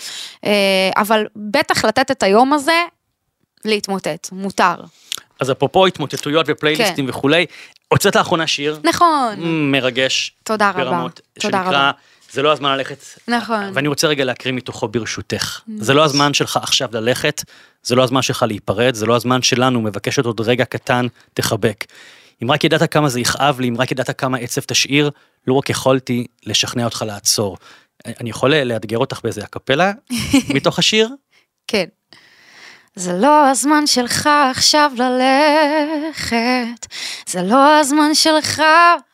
[0.46, 0.52] אה,
[0.98, 2.84] אבל בטח לתת את היום הזה,
[3.66, 4.76] להתמוטט, מותר.
[5.40, 7.10] אז אפרופו התמוטטויות ופלייליסטים כן.
[7.10, 7.46] וכולי,
[7.88, 9.36] הוצאת לאחרונה שיר נכון.
[9.72, 10.36] מרגש.
[10.44, 10.84] תודה רבה.
[10.84, 11.92] ברמות, תודה שנקרא, רבה.
[12.32, 13.04] זה לא הזמן ללכת.
[13.28, 13.72] נכון.
[13.74, 15.62] ואני רוצה רגע להקריא מתוכו ברשותך.
[15.78, 17.44] זה לא הזמן שלך עכשיו ללכת,
[17.84, 21.86] זה לא הזמן שלך להיפרד, זה לא הזמן שלנו, מבקשת עוד רגע קטן, תחבק.
[22.44, 25.10] אם רק ידעת כמה זה יכאב לי, אם רק ידעת כמה עצב תשאיר,
[25.48, 27.58] לא רק יכולתי לשכנע אותך לעצור.
[28.06, 29.92] אני יכול לאתגר אותך באיזה הקפלה
[30.56, 31.10] מתוך השיר?
[31.68, 31.86] כן.
[32.96, 36.86] זה לא הזמן שלך עכשיו ללכת,
[37.28, 38.64] זה לא הזמן שלך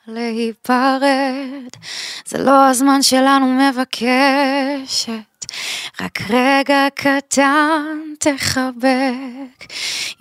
[0.07, 1.69] להיפרד,
[2.25, 5.30] זה לא הזמן שלנו מבקשת,
[6.01, 9.65] רק רגע קטן תחבק.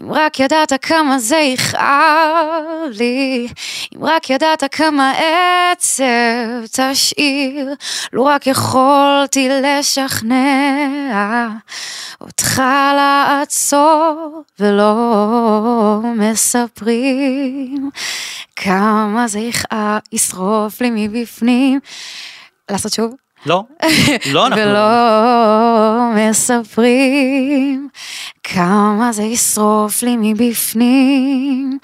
[0.00, 3.48] אם רק ידעת כמה זה יכאב לי,
[3.96, 5.12] אם רק ידעת כמה
[5.72, 6.04] עצב
[6.72, 7.74] תשאיר,
[8.12, 11.48] לו רק יכולתי לשכנע
[12.20, 12.62] אותך
[12.96, 17.90] לעצור ולא מספרים
[18.56, 21.80] כמה זה יכאב, ישרוף לי מבפנים.
[22.70, 23.14] לעשות שוב?
[23.46, 23.62] לא,
[24.34, 24.62] לא אנחנו...
[24.62, 27.88] ולא מספרים
[28.42, 31.78] כמה זה ישרוף לי מבפנים.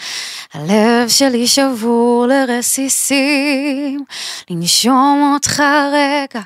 [0.54, 4.04] הלב שלי שבור לרסיסים,
[4.50, 6.40] לנשום אותך רגע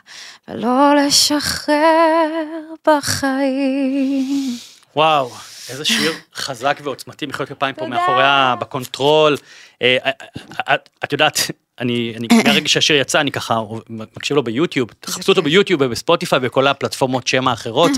[0.49, 2.29] ולא לשחרר
[2.87, 4.57] בחיים.
[4.97, 5.31] וואו,
[5.71, 8.25] איזה שיר חזק ועוצמתי, מחיאות כפיים פה מאחורי.
[8.61, 9.37] בקונטרול.
[9.83, 10.11] אה, אה,
[10.69, 11.39] אה, את יודעת,
[11.81, 15.43] אני, אני מהרגע שהשיר יצא, אני ככה מקשיב לו ביוטיוב, תחפשו אותו.
[15.43, 17.91] ביוטיוב ובספוטיפיי וכל הפלטפורמות שם האחרות,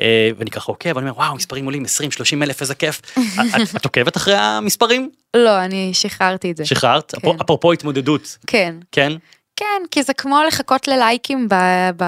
[0.00, 3.00] אה, ואני ככה עוקב, אני אומר, וואו, מספרים עולים 20, 30 אלף, איזה כיף.
[3.38, 5.10] את, את עוקבת אחרי המספרים?
[5.36, 6.64] לא, אני שחררתי את זה.
[6.66, 7.14] שחררת?
[7.22, 7.28] כן.
[7.40, 8.74] אפרופו התמודדות, כן.
[8.92, 9.12] כן?
[9.56, 11.54] כן, כי זה כמו לחכות ללייקים ב,
[11.96, 12.02] ב,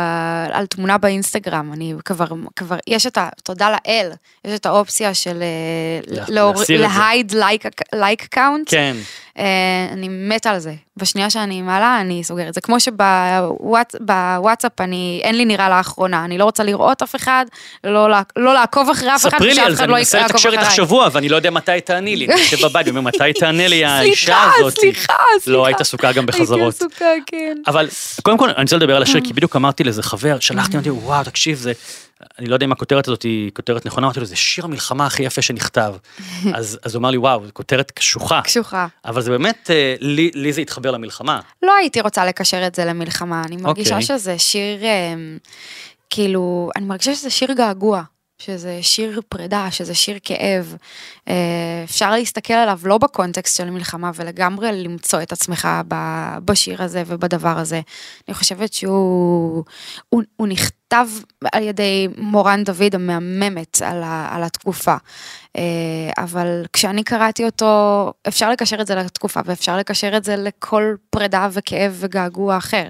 [0.52, 2.24] על תמונה באינסטגרם, אני כבר,
[2.56, 3.28] כבר, יש את ה...
[3.44, 4.10] תודה לאל,
[4.44, 6.96] יש את האופציה של אה, לה- להור- להסיר את זה.
[6.98, 7.64] ל hide like
[7.94, 8.96] like count, כן.
[9.38, 9.44] אה,
[9.92, 10.74] אני מתה על זה.
[10.96, 12.54] בשנייה שאני מעלה, אני סוגרת.
[12.54, 17.46] זה כמו שבוואטסאפ אני, אין לי נראה לאחרונה, אני לא רוצה לראות אף אחד,
[17.84, 20.52] לא, לא לעקוב אחרי אף אחד, ספרי לי על זה, אחד אני לא מנסה לתקשר
[20.52, 20.70] איתך.
[20.70, 24.50] שבוע ואני לא יודע מתי תעני לי, אני יושב בבית ואומר מתי תענה לי האישה
[24.58, 24.78] הזאת.
[24.78, 25.56] סליחה, סליחה.
[25.56, 26.60] לא, היית עסוקה גם בחזרות.
[26.60, 27.56] הייתי עסוקה, כן.
[27.66, 27.88] אבל
[28.22, 31.24] קודם כל אני רוצה לדבר על השיר כי בדיוק אמרתי לאיזה חבר שלחתי אמרתי וואו
[31.24, 31.72] תקשיב זה
[32.38, 35.22] אני לא יודע אם הכותרת הזאת היא כותרת נכונה אמרתי לו זה שיר המלחמה הכי
[35.22, 35.94] יפה שנכתב
[36.54, 38.86] אז אז הוא אמר לי וואו זו כותרת קשוחה קשוחה.
[39.04, 42.84] אבל זה באמת אה, לי לי זה התחבר למלחמה לא הייתי רוצה לקשר את זה
[42.84, 44.06] למלחמה, אני מרגישה אוקיי.
[44.06, 45.38] שזה שיר, אמ,
[46.10, 48.02] כאילו, אני מרגישה שזה שיר געגוע,
[48.38, 50.76] שזה שיר פרידה, שזה שיר כאב.
[51.28, 51.34] אה,
[51.84, 57.58] אפשר להסתכל עליו לא בקונטקסט של מלחמה ולגמרי למצוא את עצמך ב- בשיר הזה ובדבר
[57.58, 57.80] הזה.
[58.28, 59.64] אני חושבת שהוא
[60.08, 60.81] הוא, הוא נכתב
[61.52, 64.96] על ידי מורן דוד המהממת על, ה, על התקופה.
[65.56, 65.62] אה,
[66.18, 71.48] אבל כשאני קראתי אותו, אפשר לקשר את זה לתקופה ואפשר לקשר את זה לכל פרידה
[71.52, 72.86] וכאב וגעגוע אחר.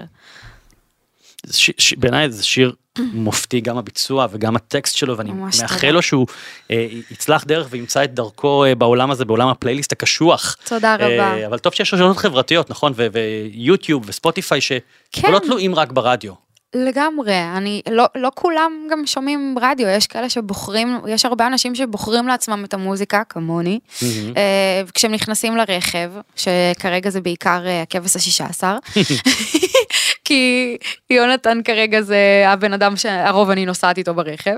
[1.45, 2.73] זה ש- ש- בעיניי זה שיר
[3.13, 5.91] מופתי גם הביצוע וגם הטקסט שלו ואני מאחל תודה.
[5.91, 6.27] לו שהוא
[6.71, 10.57] אה, יצלח דרך וימצא את דרכו אה, בעולם הזה בעולם הפלייליסט הקשוח.
[10.63, 11.05] תודה רבה.
[11.07, 15.27] אה, אבל טוב שיש רשתות חברתיות נכון ויוטיוב וספוטיפיי כן.
[15.27, 16.42] שלא תלויים רק ברדיו.
[16.73, 22.27] לגמרי, אני, לא, לא כולם גם שומעים רדיו, יש כאלה שבוחרים, יש הרבה אנשים שבוחרים
[22.27, 24.33] לעצמם את המוזיקה, כמוני, מהמם.
[24.37, 28.77] אה, כשהם נכנסים לרכב, שכרגע זה בעיקר אה, הכבש השישה עשר,
[30.25, 30.77] כי
[31.09, 34.55] יונתן כרגע זה הבן אדם שהרוב אני נוסעת איתו ברכב,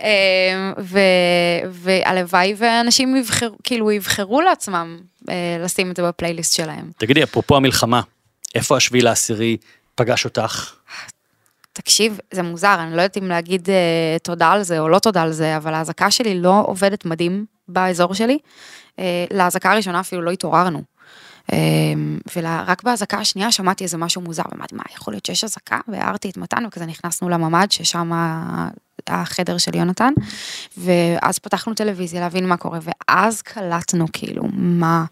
[0.00, 0.98] אה, ו,
[1.70, 6.90] והלוואי ואנשים יבחרו, כאילו יבחרו לעצמם אה, לשים את זה בפלייליסט שלהם.
[6.98, 8.00] תגידי, אפרופו המלחמה,
[8.54, 9.56] איפה השביעי לעשירי
[9.94, 10.74] פגש אותך?
[11.80, 15.22] תקשיב, זה מוזר, אני לא יודעת אם להגיד אה, תודה על זה או לא תודה
[15.22, 18.38] על זה, אבל האזעקה שלי לא עובדת מדהים באזור שלי.
[18.98, 20.82] אה, להאזעקה הראשונה אפילו לא התעוררנו.
[21.52, 21.58] אה,
[22.36, 25.78] ורק באזעקה השנייה שמעתי איזה משהו מוזר, ואמרתי, מה, יכול להיות שיש אזעקה?
[25.88, 28.12] והערתי את מתן, וכזה נכנסנו לממ"ד, ששם
[29.06, 30.12] החדר של יונתן,
[30.78, 35.04] ואז פתחנו טלוויזיה להבין מה קורה, ואז קלטנו כאילו מה,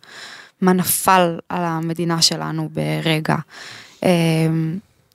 [0.60, 3.36] מה נפל על המדינה שלנו ברגע.
[4.04, 4.10] אה,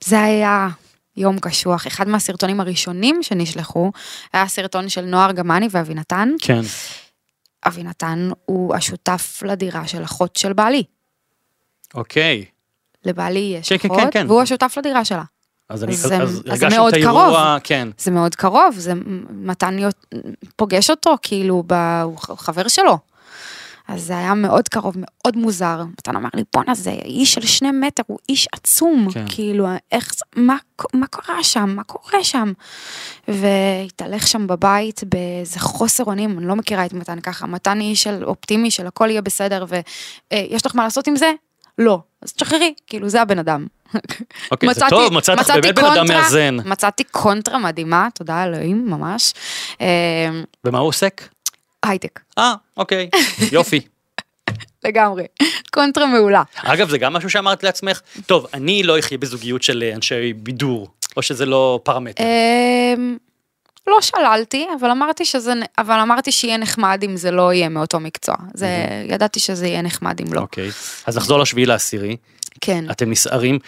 [0.04, 0.68] זה היה
[1.16, 1.86] יום קשוח.
[1.86, 3.92] אחד מהסרטונים הראשונים שנשלחו
[4.32, 6.28] היה סרטון של נועה ארגמני ואבינתן.
[6.40, 6.60] כן.
[7.66, 10.82] אבינתן הוא השותף לדירה של אחות של בעלי.
[11.94, 12.44] אוקיי.
[13.04, 14.26] לבעלי יש כן, כן, אחות, כן, כן.
[14.28, 15.22] והוא השותף לדירה שלה.
[15.68, 17.58] אז אני, אז זה- אז אז זה מאוד את האירוע, קרוב.
[17.64, 17.88] כן.
[17.98, 18.92] זה מאוד קרוב, זה
[19.30, 19.76] מתן
[20.56, 22.98] פוגש אותו, כאילו, ב- הוא חבר שלו.
[23.88, 25.82] אז זה היה מאוד קרוב, מאוד מוזר.
[25.98, 29.08] מתן אמר לי, בואנה, זה איש של שני מטר, הוא איש עצום.
[29.12, 29.24] כן.
[29.28, 30.56] כאילו, איך מה,
[30.94, 32.52] מה קרה שם, מה קורה שם?
[33.28, 37.46] והתהלך שם בבית באיזה חוסר אונים, אני לא מכירה את מתן ככה.
[37.46, 41.32] מתן איש של אופטימי, של הכל יהיה בסדר, ויש לך מה לעשות עם זה?
[41.78, 41.98] לא.
[42.22, 43.66] אז תשחררי, כאילו, זה הבן אדם.
[44.50, 46.56] אוקיי, זה טוב, מצאת באמת בן אדם מאזן.
[46.64, 49.34] מצאתי קונטרה מדהימה, תודה אלוהים, ממש.
[49.80, 50.30] אה,
[50.64, 51.33] במה הוא עוסק?
[51.84, 53.10] הייטק, אה, אוקיי,
[53.52, 53.80] יופי.
[54.84, 55.24] לגמרי.
[55.72, 56.42] קונטרה מעולה.
[56.56, 60.88] אגב, זה גם משהו שאמרת לעצמך, טוב, אני לא אחיה בזוגיות של אה, אנשי בידור,
[61.16, 62.24] או שזה לא פרמטר.
[62.24, 63.16] אמ,
[63.86, 68.34] לא שללתי, אבל אמרתי שזה, אבל אמרתי שיהיה נחמד אם זה לא יהיה מאותו מקצוע.
[68.54, 68.68] זה,
[69.08, 70.40] ידעתי שזה יהיה נחמד אם לא.
[70.40, 70.70] אוקיי,
[71.06, 72.16] אז נחזור לשביעי לעשירי,
[72.60, 72.90] כן.
[72.90, 73.58] אתם נסערים,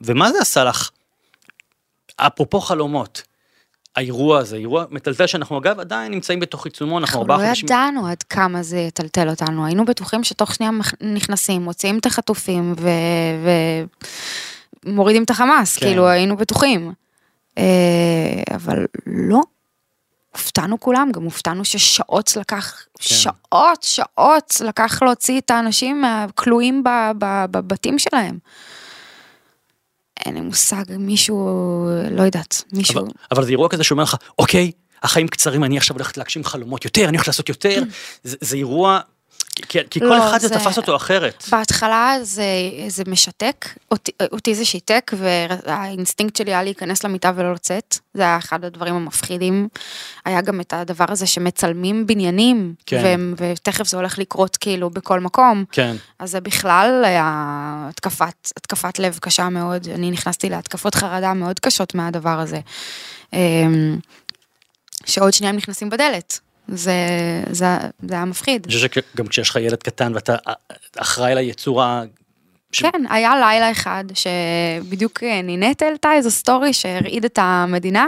[0.00, 0.90] ומה זה עשה לך?
[2.16, 3.22] אפרופו חלומות,
[3.96, 7.66] האירוע הזה, אירוע מטלטל שאנחנו אגב עדיין נמצאים בתוך עיצומו, אנחנו אנחנו ארבעה לא חודשים...
[7.66, 12.74] ידענו עד כמה זה יטלטל אותנו, היינו בטוחים שתוך שנייה נכנסים, מוציאים את החטופים
[14.84, 15.86] ומורידים את החמאס, כן.
[15.86, 16.92] כאילו היינו בטוחים.
[17.58, 17.64] אה,
[18.54, 19.40] אבל לא.
[20.32, 23.14] הופתענו כולם, גם הופתענו ששעות לקח, כן.
[23.14, 26.82] שעות, שעות לקח להוציא את האנשים הכלואים
[27.50, 28.38] בבתים שלהם.
[30.26, 33.00] אין לי מושג, מישהו, לא יודעת, מישהו...
[33.00, 34.70] אבל, אבל זה אירוע כזה שאומר לך, אוקיי,
[35.02, 37.82] החיים קצרים, אני עכשיו הולכת להגשים חלומות יותר, אני הולכת לעשות יותר,
[38.24, 39.00] זה, זה אירוע,
[39.68, 41.44] כי, כי כל לא, אחד זה זה- תפס אותו אחרת.
[41.52, 42.44] בהתחלה זה,
[42.88, 48.36] זה משתק, אותי, אותי זה שיתק והאינסטינקט שלי היה להיכנס למיטה ולא לצאת, זה היה
[48.36, 49.68] אחד הדברים המפחידים.
[50.24, 53.00] היה גם את הדבר הזה שמצלמים בניינים, כן.
[53.04, 57.32] והם- ותכף זה הולך לקרות כאילו בכל מקום, כן, אז זה בכלל היה
[57.88, 62.60] התקפת, התקפת לב קשה מאוד, אני נכנסתי להתקפות חרדה מאוד קשות מהדבר הזה.
[63.32, 63.98] אמ,
[65.06, 66.92] שעוד שנייה הם נכנסים בדלת, זה,
[67.50, 67.66] זה,
[68.08, 68.66] זה היה מפחיד.
[68.66, 70.52] אני חושב שגם כשיש לך ילד קטן ואתה אה,
[70.98, 72.02] אחראי ליצור ה...
[72.72, 78.06] ש- כן, היה לילה אחד שבדיוק אה, נינט העלתה איזו סטורי שהרעיד את המדינה,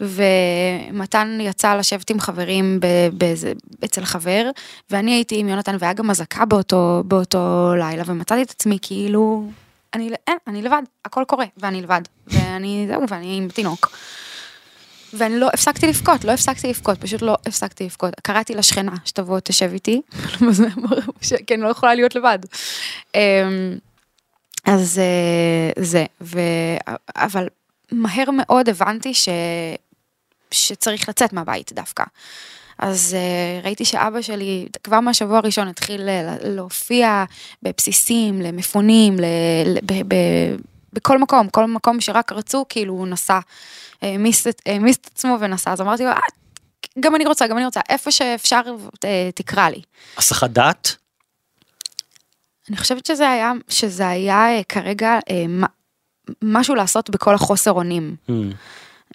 [0.00, 3.52] ומתן יצא לשבת עם חברים ב- באיזה-
[3.84, 4.50] אצל חבר,
[4.90, 9.46] ואני הייתי עם יונתן והיה גם אזעקה באותו, באותו לילה, ומצאתי את עצמי כאילו,
[9.94, 13.96] אני, אין, אני לבד, הכל קורה, ואני לבד, ואני, זהו, ואני עם תינוק.
[15.18, 18.14] ואני לא הפסקתי לבכות, לא הפסקתי לבכות, פשוט לא הפסקתי לבכות.
[18.22, 20.00] קראתי לשכנה שתבוא תשב איתי,
[21.46, 22.38] כי אני לא יכולה להיות לבד.
[23.14, 23.20] אמ,
[24.64, 26.40] אז אה, זה, ו...
[27.16, 27.48] אבל
[27.92, 29.28] מהר מאוד הבנתי ש...
[30.50, 32.04] שצריך לצאת מהבית דווקא.
[32.78, 37.24] אז uh, ראיתי שאבא שלי כבר מהשבוע הראשון התחיל אה, להופיע
[37.62, 39.16] בבסיסים, למפונים.
[39.20, 39.24] ל...
[39.82, 39.92] ב...
[39.92, 40.14] ב...
[40.92, 43.38] בכל מקום, כל מקום שרק רצו, כאילו הוא נסע,
[44.02, 46.16] העמיס את העמיס את עצמו ונסע, אז אמרתי לו, "אה,
[47.00, 48.60] גם אני רוצה, גם אני רוצה, איפה שאפשר
[49.04, 49.82] אה, תקרא לי.
[50.16, 50.96] הסחת דעת?
[52.68, 55.66] אני חושבת שזה היה, שזה היה אה, כרגע אה, מה-
[56.42, 58.16] משהו לעשות בכל החוסר אונים.
[58.28, 58.32] Hmm.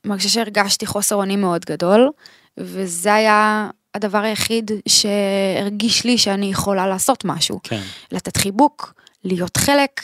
[0.06, 2.10] מרגישה שהרגשתי חוסר אונים מאוד גדול,
[2.58, 7.60] וזה היה הדבר היחיד שהרגיש לי שאני יכולה לעשות משהו.
[7.64, 7.82] כן.
[8.12, 10.02] לתת חיבוק, להיות חלק,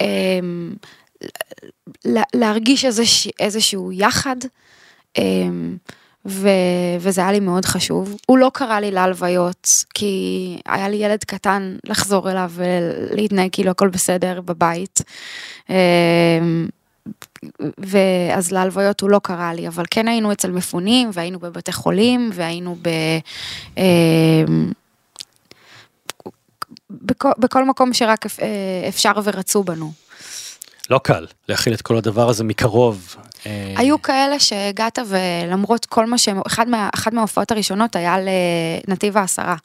[0.00, 0.74] אמ,
[2.34, 4.36] להרגיש איזוש, איזשהו יחד,
[5.18, 5.76] אמ,
[6.26, 6.48] ו,
[7.00, 8.16] וזה היה לי מאוד חשוב.
[8.26, 13.88] הוא לא קרא לי להלוויות, כי היה לי ילד קטן לחזור אליו ולהתנהג כאילו הכל
[13.88, 15.00] בסדר בבית.
[15.70, 16.66] אמ,
[17.78, 22.76] ואז להלוויות הוא לא קרא לי, אבל כן היינו אצל מפונים, והיינו בבתי חולים, והיינו
[22.82, 22.88] ב...
[23.76, 24.72] אמ,
[26.90, 29.92] בכל, בכל מקום שרק אה, אפשר ורצו בנו.
[30.90, 33.16] לא קל להכיל את כל הדבר הזה מקרוב.
[33.46, 38.16] אה, היו כאלה שהגעת ולמרות כל מה שהם, אחד מה, אחת מההופעות הראשונות היה
[38.88, 39.56] לנתיב העשרה.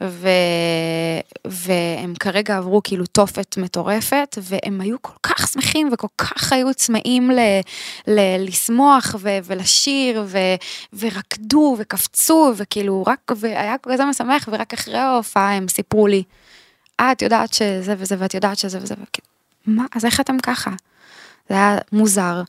[0.00, 0.28] ו...
[1.46, 7.30] והם כרגע עברו כאילו תופת מטורפת, והם היו כל כך שמחים וכל כך היו צמאים
[7.30, 7.38] ל...
[8.06, 8.20] ל...
[8.38, 9.38] לשמוח ו...
[9.44, 10.38] ולשיר, ו...
[10.98, 16.22] ורקדו וקפצו, וכאילו רק, והיה כזה משמח, ורק אחרי ההופעה הם סיפרו לי,
[17.00, 18.94] אה, את יודעת שזה וזה, ואת יודעת שזה וזה,
[19.66, 20.70] מה, אז איך אתם ככה?
[21.48, 22.42] זה היה מוזר.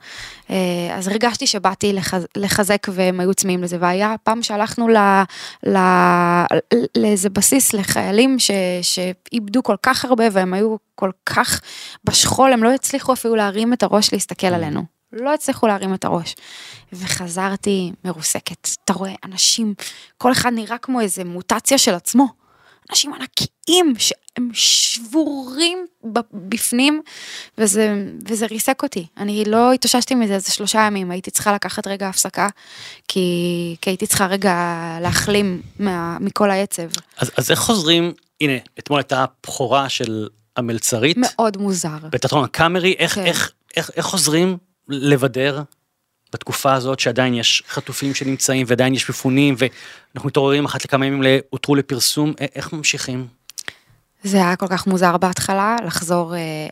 [0.49, 0.56] אה,
[0.95, 4.97] אז הרגשתי שבאתי לחז, לחזק והם היו צמאים לזה, והיה פעם שהלכנו ל,
[5.67, 5.78] ל,
[6.97, 11.62] לאיזה בסיס לחיילים ש, שאיבדו כל כך הרבה והם היו כל כך
[12.04, 14.84] בשכול, הם לא הצליחו אפילו להרים את הראש להסתכל עלינו.
[15.13, 16.36] לא הצליחו להרים את הראש.
[16.93, 18.69] ופחזרתי מרוסקת.
[18.86, 19.73] אתה רואה, אנשים,
[20.17, 22.43] כל אחד נראה כמו איזה מוטציה של עצמו.
[22.89, 25.86] אנשים ענקיים שהם שבורים
[26.34, 27.02] בפנים,
[27.58, 29.08] וזה, וזה ריסק אותי.
[29.17, 32.50] אני לא התאוששתי מזה איזה שלושה ימים, הייתי צריכה לקחת רגע הפסקה,
[33.08, 34.56] כי, כי הייתי צריכה רגע
[35.02, 36.88] להחלים מה, מכל העצב.
[37.17, 41.98] אז, אז איך חוזרים, הנה, אתמול הייתה בכורה של המלצרית, מאוד מוזר.
[42.10, 43.26] בתיאטרון הקאמרי, איך, כן.
[43.26, 44.58] איך, איך, איך חוזרים
[44.89, 45.62] לבדר
[46.34, 51.76] בתקופה הזאת שעדיין יש חטופים שנמצאים ועדיין יש מפונים ואנחנו מתעוררים אחת לכמה ימים הותרו
[51.76, 53.28] לפרסום, א- איך ממשיכים?
[54.24, 56.67] זה היה כל כך מוזר בהתחלה, לחזור, אה,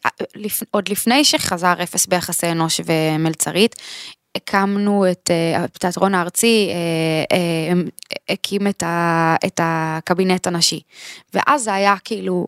[0.71, 3.75] עוד לפני שחזר אפס ביחסי אנוש ומלצרית,
[4.35, 7.81] הקמנו את אה, התיאטרון הארצי, אה, אה,
[8.29, 10.81] הקים את, ה, את הקבינט הנשי.
[11.33, 12.47] ואז זה היה כאילו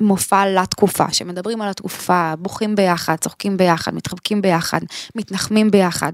[0.00, 4.80] מופע לתקופה, שמדברים על התקופה, בוכים ביחד, צוחקים ביחד, מתחבקים ביחד,
[5.14, 6.12] מתנחמים ביחד.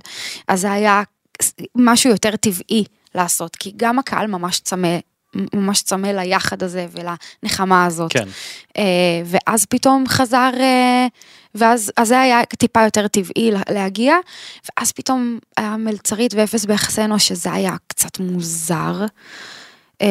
[0.48, 1.02] אז זה היה
[1.74, 4.98] משהו יותר טבעי לעשות, כי גם הקהל ממש צמא.
[5.54, 8.12] ממש צמא ליחד הזה ולנחמה הזאת.
[8.12, 8.28] כן.
[8.78, 8.82] אה,
[9.24, 11.06] ואז פתאום חזר, אה,
[11.54, 14.14] ואז אז זה היה טיפה יותר טבעי לה- להגיע,
[14.78, 19.04] ואז פתאום היה מלצרית ואפס ביחסי אנוש, שזה היה קצת מוזר.
[20.02, 20.06] אה,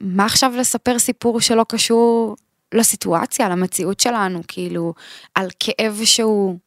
[0.00, 2.36] מה עכשיו לספר סיפור שלא קשור
[2.72, 4.94] לסיטואציה, למציאות שלנו, כאילו,
[5.34, 6.58] על כאב שהוא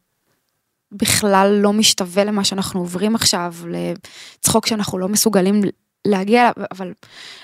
[0.92, 5.62] בכלל לא משתווה למה שאנחנו עוברים עכשיו, לצחוק שאנחנו לא מסוגלים
[6.08, 6.94] להגיע אליו, אבל,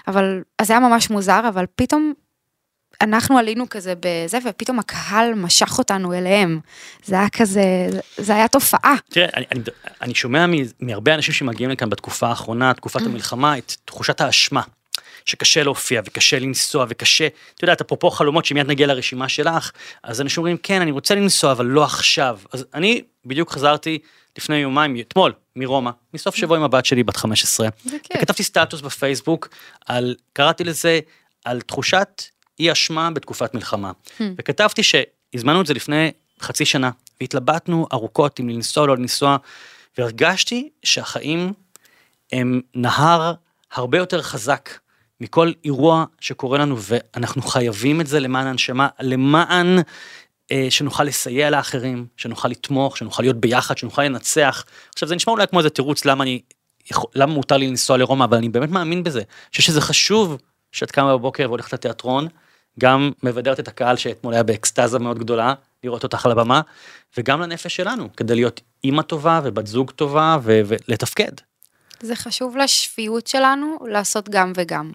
[0.07, 2.13] אבל, אז זה היה ממש מוזר, אבל פתאום
[3.01, 6.59] אנחנו עלינו כזה בזה, ופתאום הקהל משך אותנו אליהם.
[7.05, 7.63] זה היה כזה,
[8.17, 8.95] זה היה תופעה.
[9.09, 9.61] תראה, אני, אני,
[10.01, 10.45] אני שומע
[10.79, 14.61] מהרבה אנשים שמגיעים לכאן בתקופה האחרונה, תקופת המלחמה, את תחושת האשמה.
[15.25, 19.71] שקשה להופיע וקשה לנסוע וקשה, את יודעת, אפרופו חלומות שמיד נגיע לרשימה שלך,
[20.03, 22.39] אז אנשים אומרים, כן, אני רוצה לנסוע, אבל לא עכשיו.
[22.53, 23.99] אז אני בדיוק חזרתי
[24.37, 27.69] לפני יומיים, אתמול, מרומא, מסוף שבוע עם הבת שלי בת 15.
[27.83, 28.17] זה כיף.
[28.17, 29.49] וכתבתי סטטוס בפייסבוק
[29.85, 30.99] על, קראתי לזה,
[31.45, 32.23] על תחושת
[32.59, 33.91] אי אשמה בתקופת מלחמה.
[34.37, 39.37] וכתבתי שהזמנו את זה לפני חצי שנה, והתלבטנו ארוכות אם לנסוע או לא לנסוע,
[39.97, 41.53] והרגשתי שהחיים
[42.31, 43.33] הם נהר
[43.71, 44.69] הרבה יותר חזק
[45.21, 49.77] מכל אירוע שקורה לנו, ואנחנו חייבים את זה למען הנשמה, למען
[50.51, 54.65] אה, שנוכל לסייע לאחרים, שנוכל לתמוך, שנוכל להיות ביחד, שנוכל לנצח.
[54.93, 56.41] עכשיו זה נשמע אולי כמו איזה תירוץ למה אני,
[57.15, 59.19] למה מותר לי לנסוע לרומא, אבל אני באמת מאמין בזה.
[59.19, 60.37] אני חושב שזה חשוב
[60.71, 62.27] שאת קמה בבוקר והולכת לתיאטרון,
[62.79, 65.53] גם מבדרת את הקהל שאתמול היה באקסטזה מאוד גדולה,
[65.83, 66.61] לראות אותך על הבמה,
[67.17, 71.31] וגם לנפש שלנו, כדי להיות אימא טובה ובת זוג טובה ולתפקד.
[72.01, 74.91] זה חשוב לשפיות שלנו לעשות גם וגם.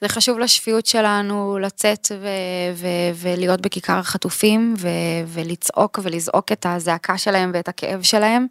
[0.00, 4.88] זה חשוב לשפיות שלנו לצאת ו- ו- ולהיות בכיכר החטופים ו-
[5.26, 8.46] ולצעוק ולזעוק את הזעקה שלהם ואת הכאב שלהם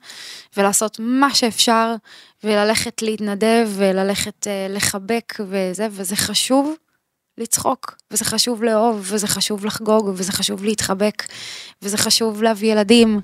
[0.57, 1.95] ולעשות מה שאפשר
[2.43, 6.75] וללכת להתנדב וללכת אה, לחבק וזה וזה חשוב
[7.37, 11.23] לצחוק וזה חשוב לאהוב וזה חשוב לחגוג וזה חשוב להתחבק
[11.81, 13.21] וזה חשוב להביא ילדים.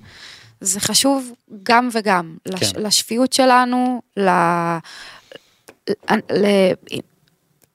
[0.61, 1.31] זה חשוב
[1.63, 2.81] גם וגם, לש, כן.
[2.81, 4.29] לשפיות שלנו, ל...
[6.31, 6.45] ל...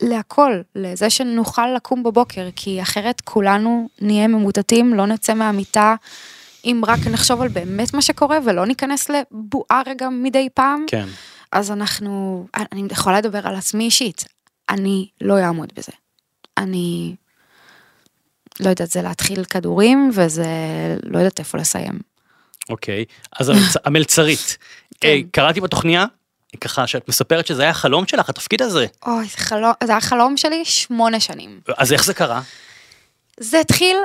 [0.04, 5.94] להכל, לזה שנוכל לקום בבוקר, כי אחרת כולנו נהיה ממוטטים, לא נצא מהמיטה,
[6.64, 11.06] אם רק נחשוב על באמת מה שקורה ולא ניכנס לבועה רגע מדי פעם, כן.
[11.52, 14.24] אז אנחנו, אני יכולה לדבר על עצמי אישית,
[14.70, 15.92] אני לא אעמוד בזה.
[16.58, 17.14] אני,
[18.60, 20.46] לא יודעת, זה להתחיל כדורים וזה
[21.02, 21.98] לא יודעת איפה לסיים.
[22.68, 23.04] אוקיי,
[23.40, 23.76] אז המלצ...
[23.84, 24.58] המלצרית.
[25.00, 25.08] כן.
[25.08, 26.06] אה, קראתי בתוכניה,
[26.60, 28.86] ככה שאת מספרת שזה היה חלום שלך, התפקיד הזה.
[29.06, 31.60] אוי, זה חלום, זה היה חלום שלי שמונה שנים.
[31.78, 32.40] אז איך זה קרה?
[33.40, 33.96] זה התחיל,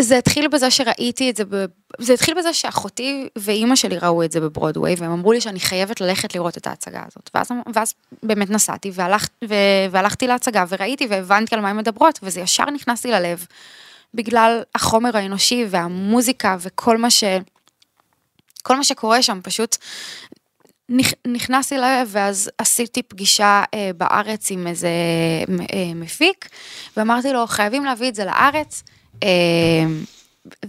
[0.00, 1.64] זה התחיל בזה שראיתי את זה, ב...
[1.98, 6.00] זה התחיל בזה שאחותי ואימא שלי ראו את זה בברודוויי, והם אמרו לי שאני חייבת
[6.00, 7.30] ללכת לראות את ההצגה הזאת.
[7.34, 9.54] ואז, ואז באמת נסעתי והלכ, ו...
[9.90, 13.46] והלכתי להצגה וראיתי והבנתי על מה הן מדברות, וזה ישר נכנס לי ללב,
[14.14, 17.24] בגלל החומר האנושי והמוזיקה וכל מה ש...
[18.62, 19.76] כל מה שקורה שם פשוט
[21.26, 24.88] נכנס לי ללב, ואז עשיתי פגישה אה, בארץ עם איזה
[25.50, 26.48] אה, מפיק,
[26.96, 28.82] ואמרתי לו, חייבים להביא את זה לארץ,
[29.22, 29.28] אה,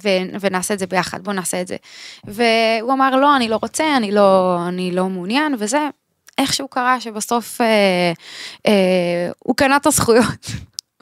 [0.03, 1.75] ו- ונעשה את זה ביחד, בוא נעשה את זה.
[2.23, 5.89] והוא אמר, לא, אני לא רוצה, אני לא, אני לא מעוניין, וזה
[6.37, 8.11] איכשהו קרה שבסוף אה,
[8.67, 10.45] אה, הוא קנה את הזכויות,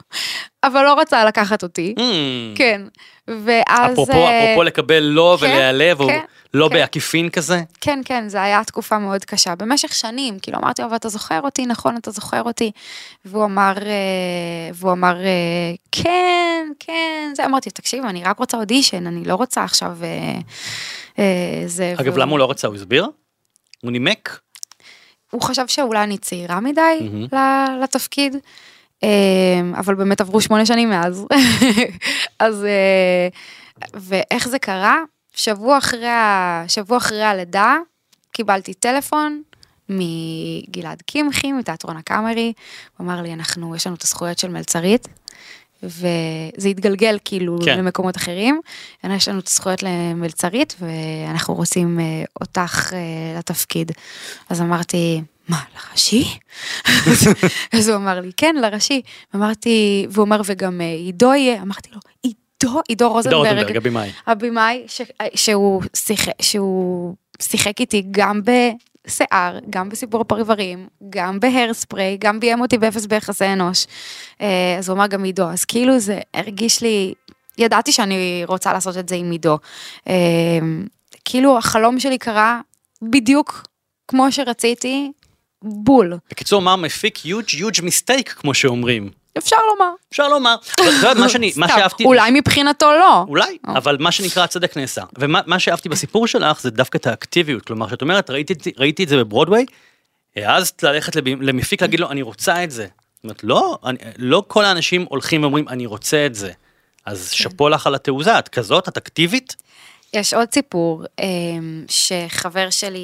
[0.66, 1.94] אבל לא רצה לקחת אותי.
[1.98, 2.82] Hmm, כן,
[3.28, 3.92] ואז...
[3.92, 6.20] אפרופו, אפרופו לקבל לא כן, ולהיעלב, כן,
[6.56, 6.74] לא כן.
[6.74, 7.62] בעקיפין כזה.
[7.80, 11.66] כן, כן, זו הייתה תקופה מאוד קשה, במשך שנים, כאילו אמרתי לו, ואתה זוכר אותי,
[11.66, 12.70] נכון, אתה זוכר אותי?
[13.24, 13.92] והוא אמר, אה,
[14.74, 15.30] והוא אמר, אה,
[15.92, 19.96] כן, כן, זה, אמרתי, תקשיב, אני רק רוצה אודישן, אני לא רוצה עכשיו,
[21.18, 21.24] אה,
[21.66, 22.68] זה, אגב, והוא- למה הוא לא רצה?
[22.68, 23.06] הוא הסביר?
[23.82, 24.40] הוא נימק?
[25.30, 26.98] הוא חשב שאולי אני צעירה מדי.
[27.32, 28.36] ל- לתפקיד,
[29.04, 29.08] אה,
[29.78, 31.26] אבל באמת עברו שמונה שנים מאז.
[32.38, 32.66] אז,
[33.94, 34.96] ואיך זה קרה?
[35.36, 36.06] שבוע אחרי,
[36.68, 37.76] שבוע אחרי הלידה
[38.32, 39.42] קיבלתי טלפון
[39.88, 42.52] מגלעד קמחי, מתיאטרון הקאמרי,
[42.96, 45.08] הוא אמר לי, אנחנו, יש לנו את הזכויות של מלצרית.
[45.82, 47.78] וזה התגלגל כאילו כן.
[47.78, 48.60] למקומות אחרים.
[49.04, 52.04] יש לנו את הזכויות למלצרית ואנחנו רוצים אה,
[52.40, 53.92] אותך אה, לתפקיד.
[54.48, 56.24] אז אמרתי, מה, לראשי?
[57.72, 59.02] אז- הוא אמר לי, כן, לראשי.
[59.34, 64.10] אמרתי, והוא אומר, וגם אה, עידו יהיה, אמרתי לו, עידו, עידו עידו רוזנברג, הבמאי.
[64.26, 65.00] הבמאי ש...
[65.34, 65.82] שהוא,
[66.42, 73.44] שהוא שיחק איתי גם בשיער, גם בסיפור הפריברים, גם בהרספרי, גם ביים אותי באפס ביחסי
[73.44, 73.86] אנוש.
[74.40, 77.14] אה, אז הוא אמר גם עידו, אז כאילו זה הרגיש לי,
[77.58, 79.58] ידעתי שאני רוצה לעשות את זה עם עידו.
[80.08, 80.14] אה,
[81.24, 82.60] כאילו החלום שלי קרה
[83.02, 83.66] בדיוק
[84.08, 85.12] כמו שרציתי,
[85.62, 86.18] בול.
[86.30, 89.10] בקיצור, מר מפיק huge huge mistake, כמו שאומרים.
[89.38, 89.90] אפשר לומר.
[90.10, 90.56] אפשר לומר.
[90.74, 92.04] את יודעת, מה שאני, מה שאהבתי...
[92.04, 93.24] אולי מבחינתו לא.
[93.28, 93.76] אולי, או.
[93.76, 95.02] אבל מה שנקרא הצדק נעשה.
[95.18, 97.64] ומה מה שאהבתי בסיפור שלך זה דווקא את האקטיביות.
[97.64, 99.66] כלומר, שאת אומרת, ראיתי, את- זה בברודוויי,
[100.36, 102.86] העזת ללכת למפיק להגיד לו, אני רוצה את זה.
[103.14, 103.78] זאת אומרת, לא,
[104.18, 106.50] לא כל האנשים הולכים ואומרים, אני רוצה את זה.
[107.06, 107.36] אז כן.
[107.36, 109.56] שאפו לך על התעוזה, את כזאת, את אקטיבית?
[110.14, 113.00] יש עוד סיפור אמ, שחבר שלי,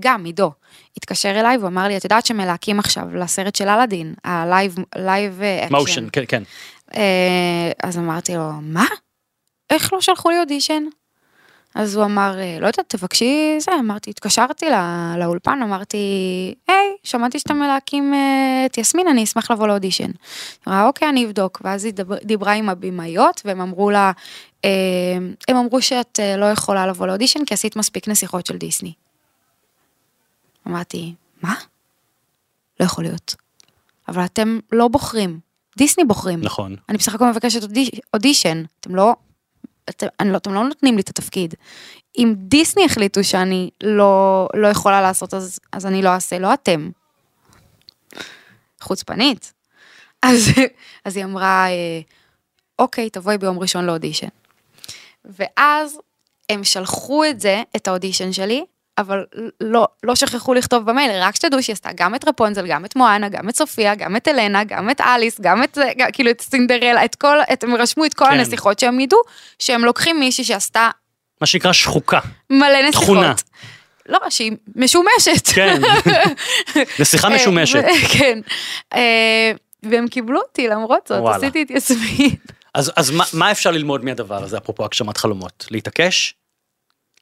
[0.00, 0.52] גם עידו,
[0.96, 5.74] התקשר אליי ואמר לי, את יודעת שמלהקים עכשיו לסרט של אלאדין, ה live live action.
[5.76, 6.42] motion, כן, כן.
[6.96, 8.84] אה, אז אמרתי לו, מה?
[9.70, 10.82] איך לא שלחו לי אודישן?
[11.74, 15.98] אז הוא אמר, אה, לא יודעת, תבקשי זה, אמרתי, התקשרתי לא- לאולפן, אמרתי,
[16.68, 20.10] היי, שמעתי שאתם מלהקים אה, את יסמין, אני אשמח לבוא לאודישן.
[20.68, 21.60] אמרה, אוקיי, אני אבדוק.
[21.64, 24.12] ואז היא דבר- דיברה עם הבמאיות, והם אמרו לה, אה,
[25.48, 28.92] הם אמרו שאת אה, לא יכולה לבוא לאודישן, כי עשית מספיק נסיכות של דיסני.
[30.66, 31.54] אמרתי, מה?
[32.80, 33.34] לא יכול להיות.
[34.08, 35.40] אבל אתם לא בוחרים,
[35.76, 36.40] דיסני בוחרים.
[36.40, 36.76] נכון.
[36.88, 39.14] אני בסך הכל מבקשת אודי, אודישן, אתם לא,
[39.88, 41.54] אתם, אני לא, אתם לא נותנים לי את התפקיד.
[42.18, 46.90] אם דיסני החליטו שאני לא, לא יכולה לעשות, אז, אז אני לא אעשה, לא אתם.
[48.80, 49.52] חוצפנית.
[50.22, 50.48] אז,
[51.04, 52.00] אז היא אמרה, אה,
[52.78, 54.28] אוקיי, תבואי ביום ראשון לאודישן.
[55.24, 55.98] ואז
[56.50, 58.64] הם שלחו את זה, את האודישן שלי,
[58.98, 59.24] אבל
[59.60, 63.28] לא, לא שכחו לכתוב במייל, רק שתדעו שהיא עשתה גם את רפונזל, גם את מואנה,
[63.28, 67.04] גם את סופיה, גם את אלנה, גם את אליס, גם את, גם- כאילו את סינדרלה,
[67.04, 68.30] את כל, את, הם רשמו את כל כן.
[68.32, 69.18] הנסיכות שהם ידעו,
[69.58, 70.90] שהם לוקחים מישהי שעשתה
[71.40, 72.20] מה שנקרא שחוקה.
[72.50, 73.04] מלא נסיכות.
[73.04, 73.32] תכונה.
[74.08, 75.46] לא, שהיא משומשת.
[75.54, 75.80] כן.
[77.00, 77.84] נסיכה משומשת.
[77.84, 78.38] אה, כן.
[78.94, 79.52] אה,
[79.82, 81.36] והם קיבלו אותי למרות זאת, וואלה.
[81.36, 82.30] עשיתי את יסמין.
[82.74, 85.66] אז, אז מה, מה אפשר ללמוד מהדבר הזה, אפרופו הגשמת חלומות?
[85.70, 86.34] להתעקש?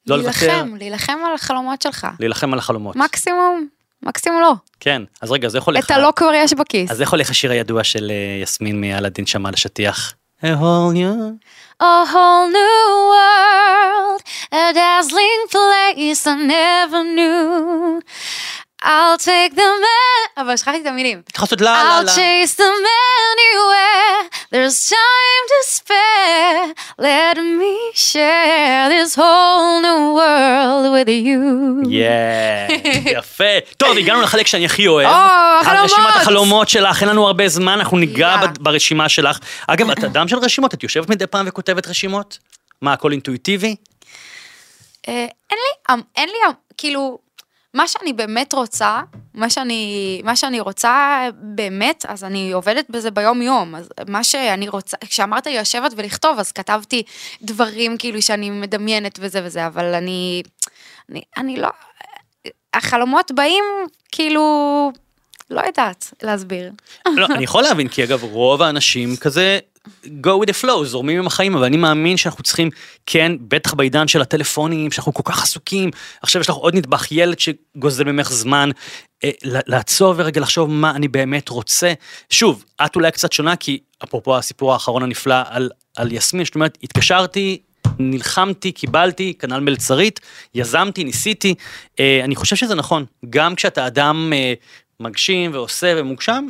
[0.07, 0.47] לא לוותר?
[0.47, 2.07] להילחם, להילחם על החלומות שלך.
[2.19, 2.95] להילחם על החלומות.
[2.95, 3.67] מקסימום,
[4.03, 4.53] מקסימום לא.
[4.79, 5.85] כן, אז רגע, אז איך הולך...
[5.85, 6.91] את הלא כבר יש בכיס.
[6.91, 10.13] אז איך הולך השיר הידוע של אה, יסמין מאלאדין שמע לשטיח?
[10.41, 11.37] A whole new...
[11.81, 18.01] A whole new world, a dazzling place I never knew.
[18.83, 21.21] I'll take them a- אבל שכחתי את המילים.
[21.31, 22.11] צריך לעשות לה לה I'll לה.
[22.15, 22.83] chase them
[23.33, 24.35] anywhere.
[24.53, 26.73] There's time to spare.
[26.99, 27.75] Let me
[28.11, 31.41] share this whole new world with you.
[31.89, 32.71] Yeah,
[33.19, 33.43] יפה.
[33.77, 35.07] טוב, הגענו לחלק שאני הכי אוהב.
[35.07, 35.13] או,
[35.61, 35.91] החלומות.
[35.91, 39.37] רשימת החלומות שלך, אין לנו הרבה זמן, אנחנו ניגע ברשימה שלך.
[39.67, 42.37] אגב, את אדם של רשימות, את יושבת מדי פעם וכותבת רשימות?
[42.81, 43.75] מה, הכל אינטואיטיבי?
[45.07, 45.27] אה, אין
[45.59, 47.19] לי, אמ, אין לי, אמ, כאילו,
[47.73, 49.01] מה שאני באמת רוצה,
[49.33, 53.75] מה שאני, מה שאני רוצה באמת, אז אני עובדת בזה ביום יום.
[53.75, 57.03] אז מה שאני רוצה, כשאמרת לי לשבת ולכתוב, אז כתבתי
[57.41, 60.43] דברים כאילו שאני מדמיינת וזה וזה, אבל אני,
[61.09, 61.69] אני, אני לא,
[62.73, 63.63] החלומות באים
[64.11, 64.91] כאילו,
[65.49, 66.71] לא יודעת להסביר.
[67.15, 69.59] לא, אני יכול להבין, כי אגב, רוב האנשים כזה
[70.05, 72.69] go with the flow, זורמים עם החיים, אבל אני מאמין שאנחנו צריכים,
[73.05, 77.37] כן, בטח בעידן של הטלפונים, שאנחנו כל כך עסוקים, עכשיו יש לך עוד נדבך, ילד
[77.39, 78.69] שגוזל ממך זמן,
[79.23, 81.93] אה, לעצור ורגע לחשוב מה אני באמת רוצה.
[82.29, 86.77] שוב, את אולי קצת שונה, כי אפרופו הסיפור האחרון הנפלא על, על יסמין, זאת אומרת,
[86.83, 87.61] התקשרתי,
[87.99, 90.19] נלחמתי, קיבלתי, כנ"ל מלצרית,
[90.55, 91.55] יזמתי, ניסיתי.
[91.99, 94.53] אה, אני חושב שזה נכון, גם כשאתה אדם אה,
[94.99, 96.47] מגשים ועושה ומוגשם,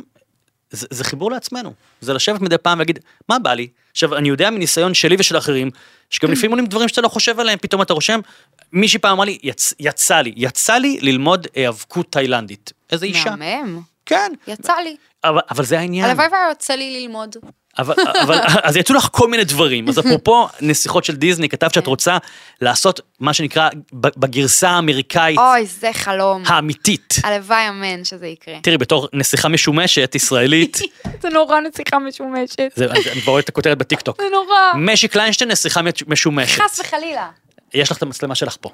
[0.74, 2.98] זה, זה חיבור לעצמנו, זה לשבת מדי פעם ולהגיד,
[3.28, 3.68] מה בא לי?
[3.90, 5.70] עכשיו, אני יודע מניסיון שלי ושל אחרים,
[6.10, 8.20] שגם לפעמים עולים דברים שאתה לא חושב עליהם, פתאום אתה רושם,
[8.72, 12.72] מישהי פעם אמרה לי, יצ, יצא לי, יצא לי ללמוד היאבקות תאילנדית.
[12.92, 13.36] איזה אישה.
[13.36, 14.32] מהמם, כן.
[14.46, 14.96] יצא לי.
[15.24, 16.04] אבל, אבל זה העניין.
[16.04, 17.36] הלוואי והיה יוצא לי ללמוד.
[17.78, 19.88] אבל, אבל אז יצאו לך כל מיני דברים.
[19.88, 22.18] אז אפרופו נסיכות של דיסני, כתבת שאת רוצה
[22.60, 26.42] לעשות מה שנקרא בגרסה האמריקאית אוי, זה חלום.
[26.46, 27.14] האמיתית.
[27.24, 28.54] הלוואי אמן שזה יקרה.
[28.62, 30.80] תראי, בתור נסיכה משומשת ישראלית,
[31.22, 32.58] זה נורא נסיכה משומשת.
[32.76, 34.22] זה, אני אני כבר רואה את הכותרת בטיקטוק.
[34.22, 34.56] זה נורא.
[34.74, 36.60] משי קליינשטיין נסיכה משומשת.
[36.60, 37.28] חס וחלילה.
[37.74, 38.70] יש לך את המצלמה שלך פה.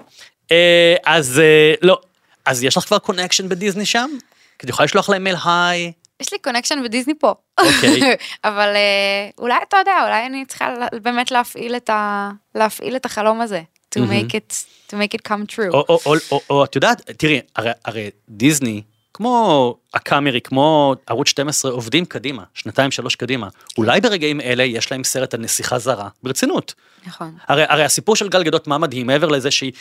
[0.53, 2.01] אה, אז אה, לא,
[2.45, 4.11] אז יש לך כבר connection בדיסני שם?
[4.59, 5.93] כי את יכולה לשלוח להם מייל היי.
[6.21, 7.35] יש לי connection בדיסני פה.
[7.61, 8.01] אוקיי.
[8.45, 10.69] אבל אה, אולי אתה יודע, אולי אני צריכה
[11.03, 13.63] באמת להפעיל את ה- להפעיל את החלום הזה.
[13.95, 14.55] to make it
[14.89, 15.73] to make it come true.
[15.75, 18.83] או, או, או, או, או את יודעת, תראי, הרי, הרי דיסני,
[19.15, 23.49] כמו הקאמרי, כמו ערוץ 12, עובדים קדימה, שנתיים שלוש קדימה.
[23.79, 26.75] אולי ברגעים אלה יש להם סרט על נסיכה זרה, ברצינות.
[27.07, 27.35] נכון.
[27.49, 29.73] הרי, הרי הסיפור של גל גדות, מה מדהים, מעבר לזה שהיא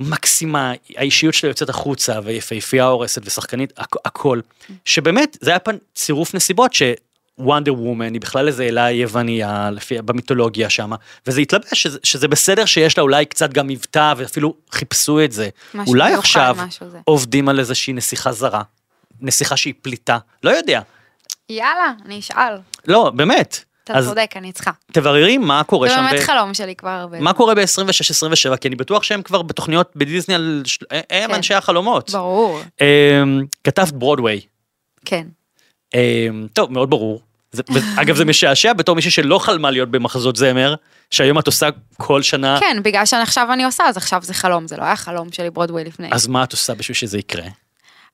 [0.00, 4.40] מקסימה, האישיות שלה יוצאת החוצה, ויפהפייה הורסת ושחקנית, הכ, הכל,
[4.84, 10.70] שבאמת, זה היה פעם צירוף נסיבות שוונדר וומן היא בכלל איזה אלה יווניה, לפי, במיתולוגיה
[10.70, 10.90] שם,
[11.26, 15.48] וזה התלבש שזה, שזה בסדר שיש לה אולי קצת גם מבטא, ואפילו חיפשו את זה.
[15.86, 16.56] אולי עכשיו
[16.88, 16.98] זה.
[17.04, 18.62] עובדים על איזושהי נסיכה זרה,
[19.20, 20.80] נסיכה שהיא פליטה, לא יודע.
[21.48, 22.56] יאללה, אני אשאל.
[22.86, 23.64] לא, באמת.
[23.90, 24.70] אתה צודק, אני צריכה.
[24.92, 26.06] תבררי מה קורה זה שם.
[26.10, 27.20] באמת ב- חלום שלי כבר הרבה.
[27.20, 28.56] מה קורה ב-26-27?
[28.56, 30.62] כי אני בטוח שהם כבר בתוכניות בדיסני על...
[30.66, 31.34] ש- הם כן.
[31.34, 32.10] אנשי החלומות.
[32.10, 32.86] ברור, אמ,
[33.64, 34.40] כתבת ברודוויי.
[35.04, 35.26] כן.
[35.94, 37.20] אמ, טוב, מאוד ברור.
[37.52, 37.62] זה,
[38.02, 40.74] אגב, זה משעשע בתור מישהי שלא חלמה להיות במחזות זמר,
[41.10, 44.76] שהיום את עושה כל שנה, כן, בגלל שעכשיו אני עושה, אז עכשיו זה חלום, זה
[44.76, 46.08] לא היה חלום שלי ברודווי לפני.
[46.12, 47.44] אז מה את עושה בשביל שזה יקרה?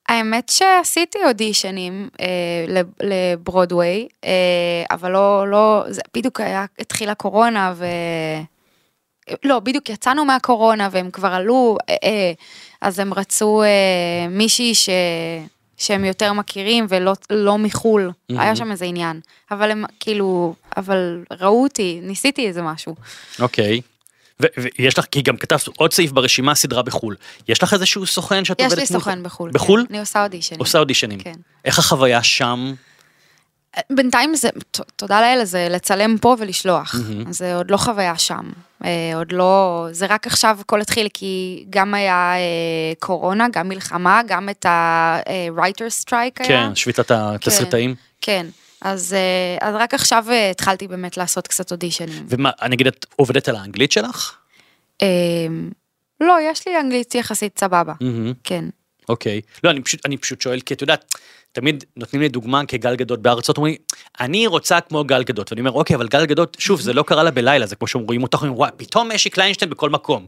[0.08, 2.26] האמת שעשיתי אודישנים אה,
[2.68, 4.30] לב- לברודוויי, אה,
[4.90, 7.86] אבל לא, לא, זה בדיוק היה, התחילה קורונה ו...
[9.44, 12.32] לא, בדיוק יצאנו מהקורונה והם כבר עלו, אה, אה,
[12.80, 13.68] אז הם רצו אה,
[14.30, 14.88] מישהי ש...
[15.76, 18.34] שהם יותר מכירים ולא לא מחו"ל, Mhm.
[18.40, 19.20] היה שם איזה עניין.
[19.50, 22.94] אבל הם כאילו, אבל ראו אותי, ניסיתי איזה משהו.
[23.40, 23.78] אוקיי.
[23.78, 23.93] ו-
[24.40, 27.16] ויש לך, כי גם כתבת עוד סעיף ברשימה, סדרה בחו"ל.
[27.48, 29.00] יש לך איזשהו סוכן שאת יש עובדת לי מולו?
[29.00, 29.50] סוכן בחו"ל.
[29.50, 29.80] בחו"ל?
[29.80, 30.60] כן, אני עושה אודישנים.
[30.60, 31.20] עושה אודישנים.
[31.20, 31.34] כן.
[31.64, 32.74] איך החוויה שם?
[33.90, 34.48] בינתיים זה,
[34.96, 36.94] תודה לאל, זה לצלם פה ולשלוח.
[37.30, 38.50] זה עוד לא חוויה שם.
[38.84, 44.20] אה, עוד לא, זה רק עכשיו הכל התחיל, כי גם היה אה, קורונה, גם מלחמה,
[44.26, 46.48] גם את ה-writer strike היה.
[46.48, 47.94] כן, שביתת התסריטאים.
[48.20, 48.46] כן,
[48.84, 52.26] אז, אה, אז רק עכשיו אה, התחלתי באמת לעשות קצת אודישנים.
[52.28, 54.36] ומה, אני אגיד, את עובדת על האנגלית שלך?
[55.02, 55.06] אה,
[56.20, 57.92] לא, יש לי אנגלית יחסית סבבה.
[58.44, 58.64] כן.
[59.08, 59.40] אוקיי.
[59.64, 61.14] לא, אני פשוט, אני פשוט שואל, כי את יודעת,
[61.52, 63.74] תמיד נותנים לי דוגמה כגל גדות בארצות, אומרים,
[64.20, 67.22] אני רוצה כמו גל גדות, ואני אומר, אוקיי, אבל גל גדות, שוב, זה לא קרה
[67.22, 70.26] לה בלילה, זה כמו רואים אותך, אומרים, וואי, פתאום יש לי קליינשטיין בכל מקום.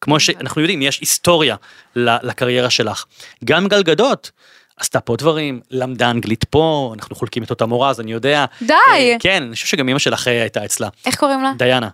[0.00, 1.56] כמו שאנחנו יודעים, יש היסטוריה
[1.96, 3.04] לקריירה שלך.
[3.44, 4.30] גם גל גדות.
[4.76, 8.44] עשתה פה דברים, למדה אנגלית פה, אנחנו חולקים את אותה מורה, אז אני יודע.
[8.62, 8.74] די!
[8.92, 11.52] אה, כן, אני חושב שגם אמא שלך אה, הייתה אצלה, איך קוראים לה?
[11.58, 11.88] דיאנה.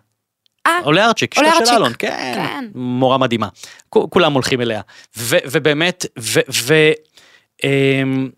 [0.66, 2.64] אה, עולה ארצ'יק, אשתו של אלון, כן, כן.
[2.74, 3.48] מורה מדהימה.
[3.88, 4.80] כולם הולכים אליה.
[5.16, 6.92] ו- ובאמת, ו- ו-
[7.64, 8.30] אמ,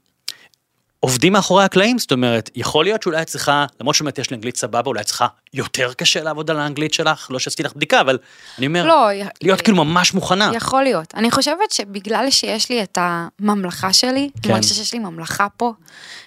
[1.05, 4.57] עובדים מאחורי הקלעים, זאת אומרת, יכול להיות שאולי את צריכה, למרות שבאמת יש לי אנגלית
[4.57, 8.19] סבבה, אולי את צריכה יותר קשה לעבוד על האנגלית שלך, לא שעשיתי לך בדיקה, אבל
[8.59, 9.09] אני אומר, לא,
[9.43, 10.51] להיות כאילו ממש מוכנה.
[10.55, 11.15] יכול להיות.
[11.15, 14.41] אני חושבת שבגלל שיש לי את הממלכה שלי, כן.
[14.43, 14.53] כן.
[14.53, 15.73] מרגישה שיש לי ממלכה פה,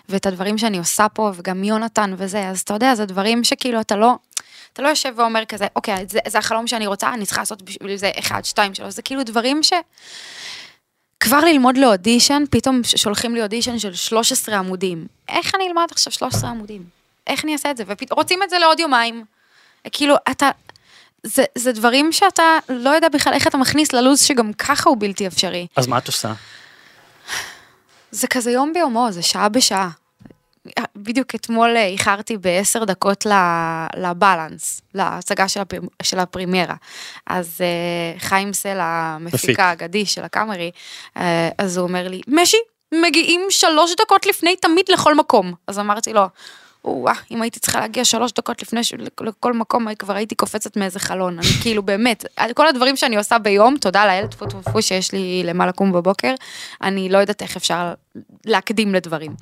[0.09, 3.95] ואת הדברים שאני עושה פה, וגם יונתן וזה, אז אתה יודע, זה דברים שכאילו אתה
[3.95, 4.15] לא,
[4.73, 7.95] אתה לא יושב ואומר כזה, אוקיי, זה, זה החלום שאני רוצה, אני צריכה לעשות בשביל
[7.95, 9.73] זה אחד, שתיים, שלוש, זה כאילו דברים ש...
[11.19, 15.07] כבר ללמוד לאודישן, פתאום שולחים לי אודישן של 13 עמודים.
[15.29, 16.83] איך אני אלמד עכשיו 13 עמודים?
[17.27, 17.83] איך אני אעשה את זה?
[17.87, 19.25] ורוצים את זה לעוד יומיים.
[19.91, 20.49] כאילו, אתה...
[21.23, 25.27] זה, זה דברים שאתה לא יודע בכלל איך אתה מכניס ללו"ז שגם ככה הוא בלתי
[25.27, 25.67] אפשרי.
[25.75, 26.33] אז מה את עושה?
[28.11, 29.89] זה כזה יום ביומו, זה שעה בשעה.
[30.95, 33.25] בדיוק אתמול אה, איחרתי בעשר דקות
[33.97, 35.79] לבלנס, להצגה של, הפר...
[36.03, 36.75] של הפרימיירה.
[37.27, 39.33] אז אה, חיים סלע, מפיק.
[39.33, 40.71] המפיק האגדי של הקאמרי,
[41.17, 42.57] אה, אז הוא אומר לי, משי,
[42.93, 45.53] מגיעים שלוש דקות לפני תמיד לכל מקום.
[45.67, 46.25] אז אמרתי לו,
[46.87, 48.93] וואה, אם הייתי צריכה להגיע שלוש דקות לפני ש...
[49.21, 51.39] לכל מקום, כבר הייתי קופצת מאיזה חלון.
[51.39, 55.43] אני כאילו, באמת, כל הדברים שאני עושה ביום, תודה לאל, טפו טפו טפו שיש לי
[55.45, 56.33] למה לקום בבוקר,
[56.81, 57.93] אני לא יודעת איך אפשר
[58.45, 59.35] להקדים לדברים.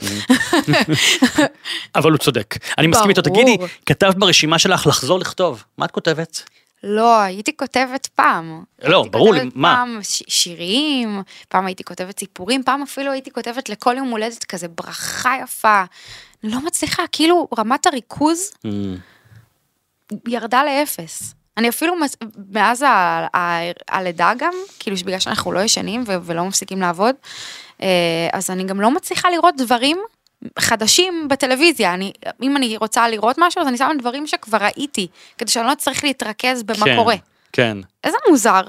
[1.95, 2.55] אבל הוא צודק.
[2.77, 3.21] אני מסכים איתו.
[3.21, 6.43] תגידי, כתבת ברשימה שלך לחזור לכתוב, מה את כותבת?
[6.83, 8.63] לא, הייתי כותבת פעם.
[8.83, 9.75] לא, ברור לי, מה?
[9.75, 14.67] פעם ש- שירים, פעם הייתי כותבת סיפורים, פעם אפילו הייתי כותבת לכל יום הולדת כזה
[14.67, 15.83] ברכה יפה.
[16.43, 18.95] לא מצליחה, כאילו רמת הריכוז אמ,
[20.27, 21.33] ירדה לאפס.
[21.57, 22.15] אני אפילו מס-
[22.51, 22.87] מאז ה-
[23.37, 27.15] ה- הלידה גם, כאילו שבגלל שאנחנו לא ישנים ו- ולא מפסיקים לעבוד,
[27.81, 27.87] אה,
[28.33, 29.97] אז אני גם לא מצליחה לראות דברים
[30.59, 31.93] חדשים בטלוויזיה.
[31.93, 35.75] אני, אם אני רוצה לראות משהו, אז אני שמה דברים שכבר ראיתי, כדי שאני לא
[35.77, 37.15] צריך להתרכז במה כן, קורה.
[37.53, 37.77] כן.
[38.03, 38.61] איזה מוזר.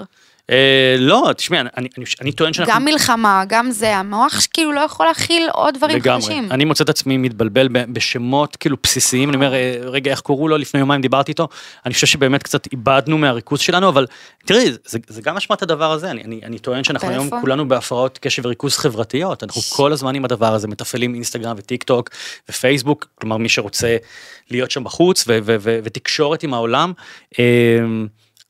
[0.50, 2.74] אה, לא, תשמעי, אני- אני- אני- אני טוען שאנחנו...
[2.74, 6.22] גם מלחמה, גם זה, המוח כאילו לא יכול להכיל עוד דברים לגמרי.
[6.22, 6.48] חדשים.
[6.52, 10.58] אני מוצא את עצמי מתבלבל בשמות כאילו בסיסיים, אני אומר, אה, רגע, איך קראו לו?
[10.58, 11.48] לפני יומיים דיברתי איתו.
[11.86, 14.06] אני חושב שבאמת קצת איבדנו מהריכוז שלנו, אבל
[14.46, 17.40] תראי, זה, זה גם אשמת הדבר הזה, אני, אני, אני טוען שאנחנו היום הפלאפון?
[17.40, 22.10] כולנו בהפרעות קשב וריכוז חברתיות, אנחנו כל הזמן עם הדבר הזה, מתפעלים אינסטגרם וטיק טוק
[22.48, 23.96] ופייסבוק, כלומר מי שרוצה
[24.50, 26.92] להיות שם בחוץ ו- ו- ו- ותקשורת עם העולם.
[27.38, 27.44] אה,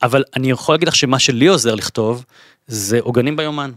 [0.05, 2.25] אבל אני יכול להגיד לך שמה שלי עוזר לכתוב,
[2.67, 3.71] זה עוגנים ביומן.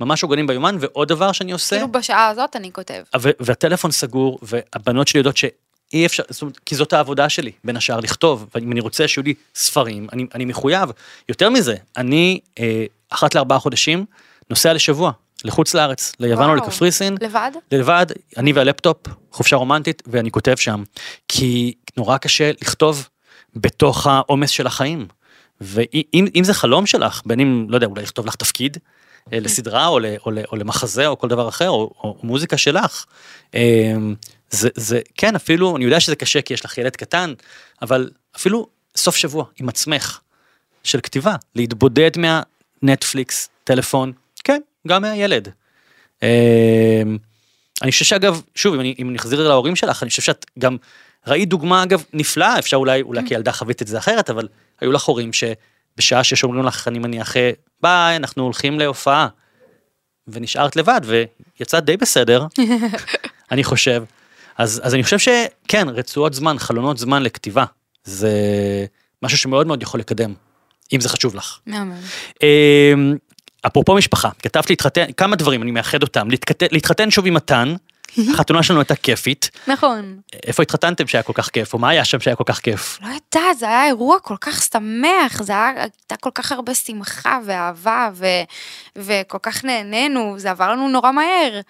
[0.00, 3.02] ממש עוגנים ביומן, ועוד דבר שאני עושה, כאילו בשעה הזאת אני כותב.
[3.20, 7.76] ו- והטלפון סגור, והבנות שלי יודעות שאי אפשר, זאת אומרת, כי זאת העבודה שלי, בין
[7.76, 10.90] השאר לכתוב, ואם אני רוצה שיהיו לי ספרים, אני, אני מחויב.
[11.28, 14.04] יותר מזה, אני אה, אחת לארבעה חודשים
[14.50, 15.12] נוסע לשבוע,
[15.44, 16.66] לחוץ לארץ, ליוון או וואו.
[16.66, 17.50] לקפריסין, לבד?
[17.72, 18.06] לבד,
[18.36, 18.96] אני והלפטופ,
[19.32, 20.82] חופשה רומנטית, ואני כותב שם.
[21.28, 23.08] כי נורא קשה לכתוב
[23.56, 25.06] בתוך העומס של החיים.
[25.60, 28.76] ואם אם זה חלום שלך, בין אם, לא יודע, אולי לכתוב לך תפקיד,
[29.32, 33.04] אה, לסדרה או, או, או למחזה או כל דבר אחר, או, או מוזיקה שלך,
[33.54, 33.94] אה,
[34.50, 37.32] זה, זה, כן, אפילו, אני יודע שזה קשה כי יש לך ילד קטן,
[37.82, 40.20] אבל אפילו סוף שבוע עם עצמך
[40.84, 44.12] של כתיבה, להתבודד מהנטפליקס, טלפון,
[44.44, 45.48] כן, גם מהילד.
[46.22, 47.02] אה,
[47.82, 50.76] אני חושב שאגב, שוב, אם אני, אם נחזיר להורים שלך, אני חושב שאת גם
[51.26, 54.48] ראית דוגמה אגב נפלאה, אפשר אולי, אולי כילדה חווית את זה אחרת, אבל
[54.80, 57.50] היו לך הורים שבשעה שש אומרים לך, אני מניח, אה,
[57.82, 59.28] ביי, אנחנו הולכים להופעה,
[60.28, 62.46] ונשארת לבד, ויצאת די בסדר,
[63.52, 64.04] אני חושב.
[64.58, 67.64] אז, אז אני חושב שכן, רצועות זמן, חלונות זמן לכתיבה,
[68.04, 68.30] זה
[69.22, 70.34] משהו שמאוד מאוד יכול לקדם,
[70.92, 71.58] אם זה חשוב לך.
[72.42, 73.16] אמ,
[73.66, 77.74] אפרופו משפחה, כתבת להתחתן, כמה דברים, אני מאחד אותם, להתחתן, להתחתן שוב עם מתן,
[78.18, 80.20] החתונה שלנו הייתה כיפית, נכון.
[80.46, 82.98] איפה התחתנתם שהיה כל כך כיף, או מה היה שם שהיה כל כך כיף?
[83.02, 87.38] לא יודעת, זה היה אירוע כל כך שמח, זה היה, הייתה כל כך הרבה שמחה
[87.46, 88.26] ואהבה, ו,
[88.96, 91.60] וכל כך נהנינו, זה עבר לנו נורא מהר.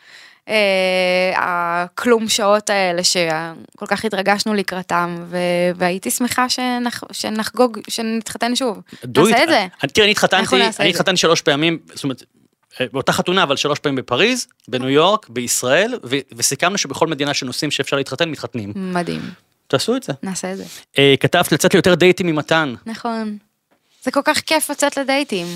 [0.49, 5.37] אה, הכלום שעות האלה שכל כך התרגשנו לקראתם, ו,
[5.77, 8.81] והייתי שמחה שנח, שנחגוג, שנתחתן שוב.
[9.31, 9.45] נעשה.
[9.45, 9.67] את זה.
[9.93, 12.23] תראה, אני התחתנתי, שלוש פעמים, זאת אומרת,
[12.93, 17.97] באותה חתונה, אבל שלוש פעמים בפריז, בניו יורק, בישראל, ו- וסיכמנו שבכל מדינה שנוסעים שאפשר
[17.97, 18.73] להתחתן, מתחתנים.
[18.77, 19.21] מדהים,
[19.67, 20.13] תעשו את זה.
[20.23, 20.65] נעשה את זה.
[20.99, 22.75] אה, כתבת לצאת ליותר דייטים עם מתן.
[22.87, 23.39] נכון.
[24.03, 25.47] זה כל כך כיף לצאת לדייטים.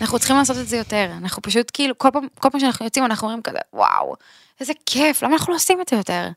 [0.00, 1.10] אנחנו צריכים לעשות את זה יותר.
[1.18, 4.14] אנחנו פשוט כאילו, כל פעם, כל פעם שאנחנו יוצאים אנחנו אומרים כזה, וואו,
[4.60, 6.28] איזה כיף, למה אנחנו לא עושים את זה יותר?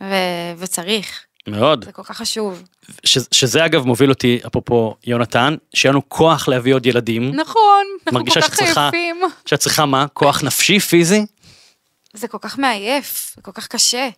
[0.00, 1.84] ו- וצריך, מאוד.
[1.84, 2.62] זה כל כך חשוב.
[3.04, 7.34] ש- שזה אגב מוביל אותי, אפרופו יונתן, שיהיה לנו כוח להביא עוד ילדים.
[7.34, 9.20] נכון, אנחנו מרגישה כל כך שצריכה- עייפים.
[9.46, 10.06] שאת צריכה מה?
[10.12, 11.26] כוח נפשי, פיזי?
[12.14, 14.08] זה כל כך מעייף, זה כל כך קשה,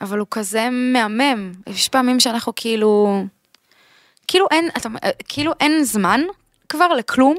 [0.00, 1.52] אבל הוא כזה מהמם.
[1.66, 3.22] יש פעמים שאנחנו כאילו,
[4.28, 4.88] כאילו אין, אתה,
[5.28, 6.20] כאילו אין זמן
[6.68, 7.36] כבר לכלום.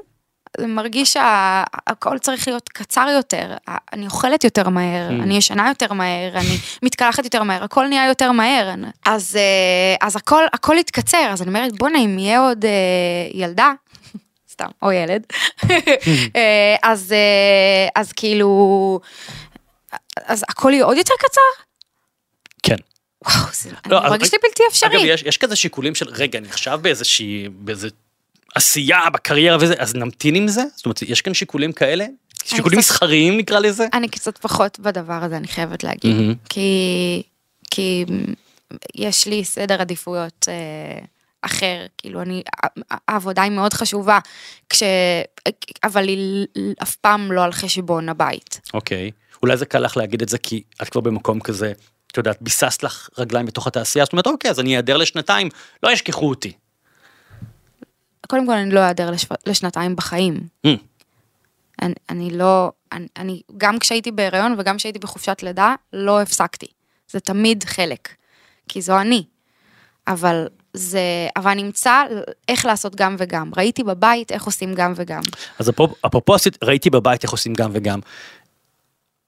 [0.57, 3.53] זה מרגיש שהכל צריך להיות קצר יותר,
[3.93, 5.23] אני אוכלת יותר מהר, Mm.
[5.23, 8.73] אני ישנה יותר מהר, אני מתקלחת יותר מהר, הכל נהיה יותר מהר.
[9.05, 12.71] אז, אה, אז הכל, הכל התקצר, אז אני אומרת, בואנה, אם יהיה עוד אה,
[13.33, 13.73] ילדה,
[14.53, 15.23] סתם, או ילד,
[16.35, 17.13] אה, אז,
[17.95, 18.99] אז כאילו,
[20.25, 21.63] אז הכל יהיה עוד יותר קצר?
[22.63, 22.75] כן.
[23.25, 24.89] וואו, זה לא, מרגיש לי בלתי אפשרי.
[24.97, 27.87] אגב, יש, יש כזה שיקולים של, רגע, אני עכשיו באיזושהי, באיזה
[28.57, 30.63] עשייה בקריירה וזה, אז נמתין עם זה?
[30.75, 32.05] זאת אומרת, יש כאן שיקולים כאלה?
[32.45, 33.87] שיקולים מסחריים נקרא לזה?
[33.93, 36.15] אני קצת פחות בדבר הזה, אני חייבת להגיד.
[36.15, 36.33] מהמם.
[36.49, 37.23] כי,
[37.71, 38.05] כי
[38.95, 40.99] יש לי סדר עדיפויות אה,
[41.41, 42.43] אחר, כאילו אני,
[43.07, 44.19] העבודה היא מאוד חשובה,
[44.69, 44.83] כש,
[45.83, 46.47] אבל היא
[46.83, 48.61] אף פעם לא על חשבון הבית.
[48.73, 49.11] אוקיי.
[49.43, 51.73] אולי זה קל לך להגיד את זה כי את כבר במקום כזה,
[52.11, 55.49] את יודעת, ביססת לך רגליים בתוך התעשייה, זאת אומרת, אוקיי, אז אני אעדר לשנתיים,
[55.83, 56.51] לא ישכחו אותי.
[58.27, 60.39] קודם כל אני לא אעדר לשו, לשנתיים בחיים.
[60.67, 60.69] Mm.
[61.81, 66.65] אני, אני לא, אני, אני, גם כשהייתי בהיריון וגם כשהייתי בחופשת לידה, לא הפסקתי.
[67.11, 68.09] זה תמיד חלק,
[68.69, 69.23] כי זו אני.
[70.07, 70.99] אבל זה,
[71.35, 72.03] אבל אני אמצא
[72.47, 73.51] איך לעשות גם וגם.
[73.57, 75.21] ראיתי בבית איך עושים גם וגם.
[75.59, 75.69] אז
[76.05, 77.99] אפרופו, עשית- ראיתי בבית איך עושים גם וגם.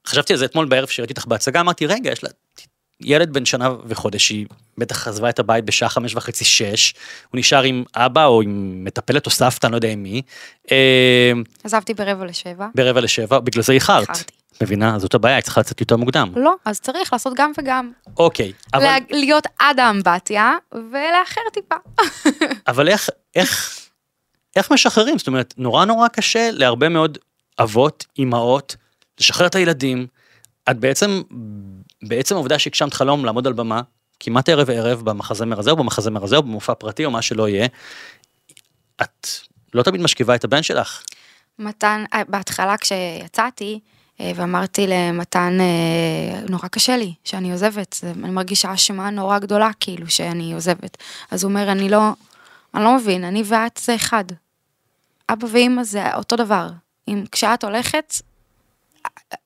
[0.06, 2.30] חשבתי על זה אתמול בערב שראיתי אותך בהצגה, אמרתי, רגע, יש לה
[3.00, 4.46] ילד בן שנה וחודש, היא
[4.78, 6.94] בטח עזבה את הבית בשעה חמש וחצי, שש,
[7.30, 10.22] הוא נשאר עם אבא או עם מטפלת או סבתא, אני לא יודע עם מי,
[10.72, 11.32] אה,
[11.64, 14.08] עזבתי ברבע לשבע, ברבע לשבע, בגלל זה איחרת.
[14.62, 14.98] מבינה?
[14.98, 16.32] זאת הבעיה, היא צריכה לצאת יותר מוקדם.
[16.36, 17.92] לא, אז צריך לעשות גם וגם.
[18.16, 21.74] אוקיי, אבל, לה, להיות עד האמבטיה ולאחר טיפה.
[22.68, 23.80] אבל איך, איך,
[24.56, 25.18] איך משחררים?
[25.18, 27.18] זאת אומרת, נורא נורא קשה להרבה מאוד
[27.58, 28.76] אבות, אימהות,
[29.20, 30.06] לשחרר את הילדים.
[30.70, 31.22] את בעצם,
[32.02, 33.80] בעצם העובדה שהגשמת חלום לעמוד על במה,
[34.20, 37.66] כמעט ערב ערב במחזמר הזה או במחזמר הזה או במופע פרטי או מה שלא יהיה,
[39.02, 39.28] את
[39.74, 41.02] לא תמיד משכיבה את הבן שלך.
[41.58, 43.80] מתן, אה, בהתחלה כשיצאתי,
[44.20, 50.10] אה, ואמרתי למתן, אה, נורא קשה לי שאני עוזבת, אני מרגישה אשמה נורא גדולה, כאילו,
[50.10, 50.96] שאני עוזבת.
[51.30, 52.10] אז הוא אומר, אני לא,
[52.74, 54.24] אני לא מבין, אני ואת זה אחד.
[55.28, 56.68] אבא ואמא זה אותו דבר.
[57.08, 58.14] אם כשאת הולכת,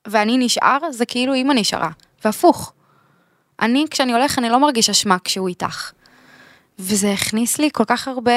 [0.06, 1.90] ואני נשאר, זה כאילו אמא נשארה,
[2.24, 2.72] והפוך.
[3.62, 5.90] אני, כשאני הולך, אני לא מרגיש אשמה כשהוא איתך.
[6.78, 8.32] וזה הכניס לי כל כך הרבה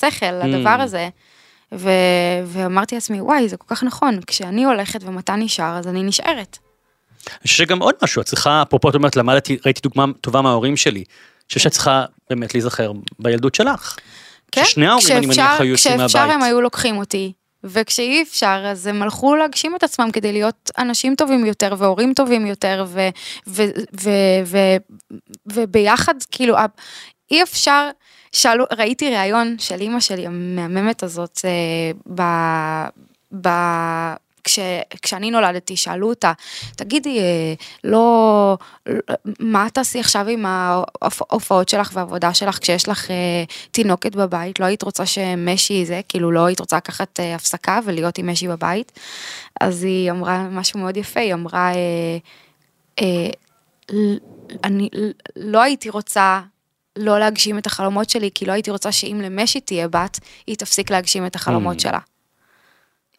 [0.00, 0.82] שכל, הדבר Mm.
[0.82, 1.08] הזה.
[1.72, 1.90] ו...
[2.46, 6.58] ואמרתי לעצמי, וואי, זה כל כך נכון, כשאני הולכת ומתן נשאר, אז אני נשארת.
[7.28, 10.76] אני חושב שגם עוד משהו, את צריכה, אפרופו את אומרת, למדתי, ראיתי דוגמה טובה מההורים
[10.76, 11.00] שלי.
[11.00, 13.96] אני חושב שאת צריכה באמת להיזכר בילדות שלך.
[14.52, 14.64] כן?
[14.64, 16.34] ששני ההורים, אני מניח, היו יוצאים כשאפשר מהבית.
[16.34, 17.32] הם היו לוקחים אותי,
[17.64, 22.46] וכשאי אפשר, אז הם הלכו להגשים את עצמם כדי להיות אנשים טובים יותר, והורים טובים
[22.46, 22.84] יותר.
[25.46, 26.56] וביחד, כאילו,
[27.30, 27.90] אי אפשר,
[28.32, 32.22] שאלו, ראיתי ראיון של אימא שלי המהממת הזאת, אה, ב...
[33.40, 33.48] ב...
[34.44, 34.58] כש,
[35.02, 36.32] כשאני נולדתי, שאלו אותה,
[36.76, 38.98] תגידי, אה, לא, לא-
[39.40, 43.16] מה תעשי עכשיו עם ההופעות שלך והעבודה שלך כשיש לך אה,
[43.70, 44.60] תינוקת בבית?
[44.60, 48.48] לא היית רוצה שמשי זה, כאילו לא היית רוצה לקחת אה, הפסקה ולהיות עם משי
[48.48, 48.92] בבית?
[49.60, 52.18] אז היא אמרה משהו מאוד יפה, היא אמרה, אה,
[53.00, 53.30] אה,
[54.64, 54.88] אני
[55.36, 56.40] לא הייתי רוצה
[56.96, 60.90] לא להגשים את החלומות שלי, כי לא הייתי רוצה שאם למשי תהיה בת, היא תפסיק
[60.90, 61.82] להגשים את החלומות Mm.
[61.82, 61.98] שלה.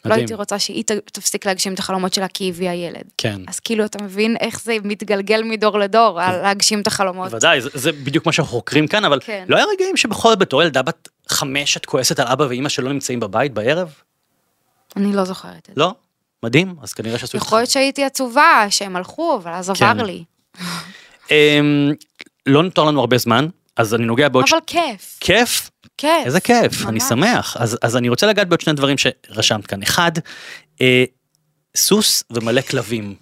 [0.05, 0.19] לא מדהים.
[0.19, 3.03] הייתי רוצה שהיא תפסיק להגשים את החלומות שלה כי היא הביאה ילד.
[3.17, 3.41] כן.
[3.47, 7.29] אז כאילו, אתה מבין איך זה מתגלגל מדור לדור, על להגשים את החלומות.
[7.29, 9.45] בוודאי, זה, זה בדיוק מה שאנחנו חוקרים כאן, אבל כן.
[9.47, 12.93] לא היה רגעים שבכל זאת בתור ילדה בת חמש את כועסת על אבא ואימא שלא
[12.93, 13.93] נמצאים בבית בערב?
[14.95, 15.81] אני לא זוכרת את זה.
[15.81, 15.93] לא?
[16.43, 19.85] מדהים, אז כנראה שעשו יכול להיות שהייתי עצובה שהם הלכו, אבל אז כן.
[19.85, 20.23] עבר לי.
[21.31, 21.91] אמ,
[22.45, 23.47] לא נותר לנו הרבה זמן,
[23.77, 24.47] אז אני נוגע בעוד...
[24.47, 25.69] ש- אבל כיף, כיף?
[25.97, 26.25] כיף.
[26.25, 27.09] איזה כיף, אני ממש.
[27.09, 27.57] שמח.
[27.59, 29.81] אז, אז אני רוצה לגעת בעוד שני דברים שרשמת כאן.
[29.83, 30.11] אחד,
[30.81, 31.03] אה,
[31.75, 33.15] סוס ומלא כלבים.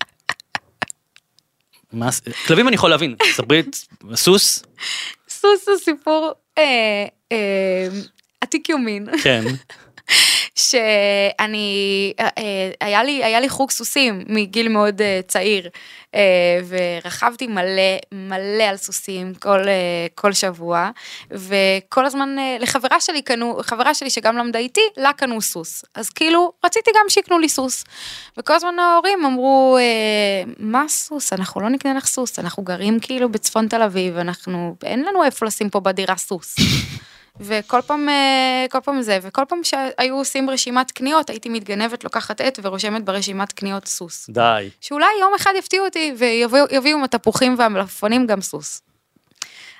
[1.93, 2.09] מה,
[2.47, 3.63] כלבים אני יכול להבין, ספרי,
[4.15, 4.63] סוס,
[5.29, 7.87] סוס זה סיפור אה, אה,
[8.41, 9.07] עתיק יומין.
[9.23, 9.43] כן,
[10.61, 15.69] שאני, אה, אה, היה לי, היה לי חוג סוסים מגיל מאוד אה, צעיר,
[16.67, 19.59] ורכבתי מלא, מלא על סוסים כל,
[20.15, 20.89] כל שבוע,
[21.31, 25.85] וכל הזמן לחברה שלי קנו, חברה שלי שגם למדה איתי, לה קנו סוס.
[25.95, 27.83] אז כאילו, רציתי גם שיקנו לי סוס.
[28.37, 29.77] וכל הזמן ההורים אמרו,
[30.57, 31.33] מה סוס?
[31.33, 35.45] אנחנו לא נקנה לך סוס, אנחנו גרים כאילו בצפון תל אביב, אנחנו, אין לנו איפה
[35.45, 36.55] לשים פה בדירה סוס.
[37.39, 42.41] וכל פעם, אה, כל פעם זה, וכל פעם שהיו עושים רשימת קניות, הייתי מתגנבת, לוקחת
[42.41, 44.29] עט ורושמת ברשימת קניות סוס.
[44.29, 44.69] די.
[44.81, 48.81] שאולי יום אחד יפתיעו אותי ויביאו יביאו עם התפוחים והמלפפונים גם סוס.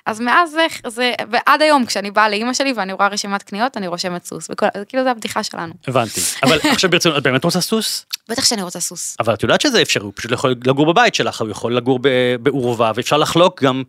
[0.06, 3.86] אז מאז זה, זה, ועד היום כשאני באה לאימא שלי ואני רואה רשימת קניות, אני
[3.86, 5.74] רושמת סוס, וכל, כאילו זה הבדיחה שלנו.
[5.88, 6.20] הבנתי.
[6.42, 8.06] אבל עכשיו ברצינות, את באמת רוצה סוס?
[8.28, 9.16] בטח שאני רוצה סוס.
[9.20, 11.98] אבל את יודעת שזה אפשרי, הוא פשוט יכול לגור בבית שלך, הוא יכול לגור
[12.40, 13.82] בעורבה, ואפשר לחלוק גם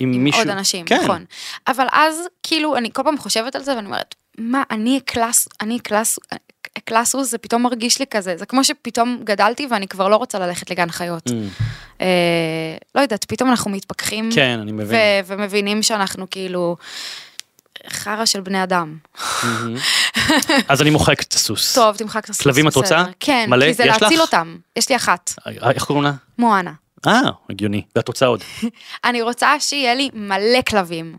[0.00, 0.40] עם עם מישהו.
[0.40, 1.00] עוד אנשים, כן.
[1.04, 1.24] נכון.
[1.66, 5.78] אבל אז, כאילו, אני כל פעם חושבת על זה ואני אומרת, מה, אני קלאס, אני
[5.78, 6.18] קלאס,
[6.84, 10.70] קלאסוס, זה פתאום מרגיש לי כזה, זה כמו שפתאום גדלתי ואני כבר לא רוצה ללכת
[10.70, 11.28] לגן חיות.
[11.28, 11.32] Mm,
[12.00, 12.06] אה,
[12.94, 14.30] לא יודעת, פתאום אנחנו מתפכחים.
[14.34, 14.86] כן, אני מבין.
[14.86, 16.76] ו- ומבינים שאנחנו כאילו
[17.88, 18.96] חרא של בני אדם.
[19.42, 19.76] מהמם.
[20.68, 21.74] אז אני מוחק את הסוס.
[21.74, 22.42] טוב, תמחק את הסוס.
[22.42, 23.04] כלבים את רוצה?
[23.20, 23.66] כן, מלא?
[23.66, 24.20] כי זה להציל?
[24.20, 24.56] אותם.
[24.76, 26.12] יש לי אחת, איך קוראים לה?
[26.38, 26.72] מואנה.
[27.06, 27.82] אה, הגיוני.
[27.96, 28.42] ואת רוצה עוד.
[29.04, 31.16] אני רוצה שיהיה לי מלא כלבים.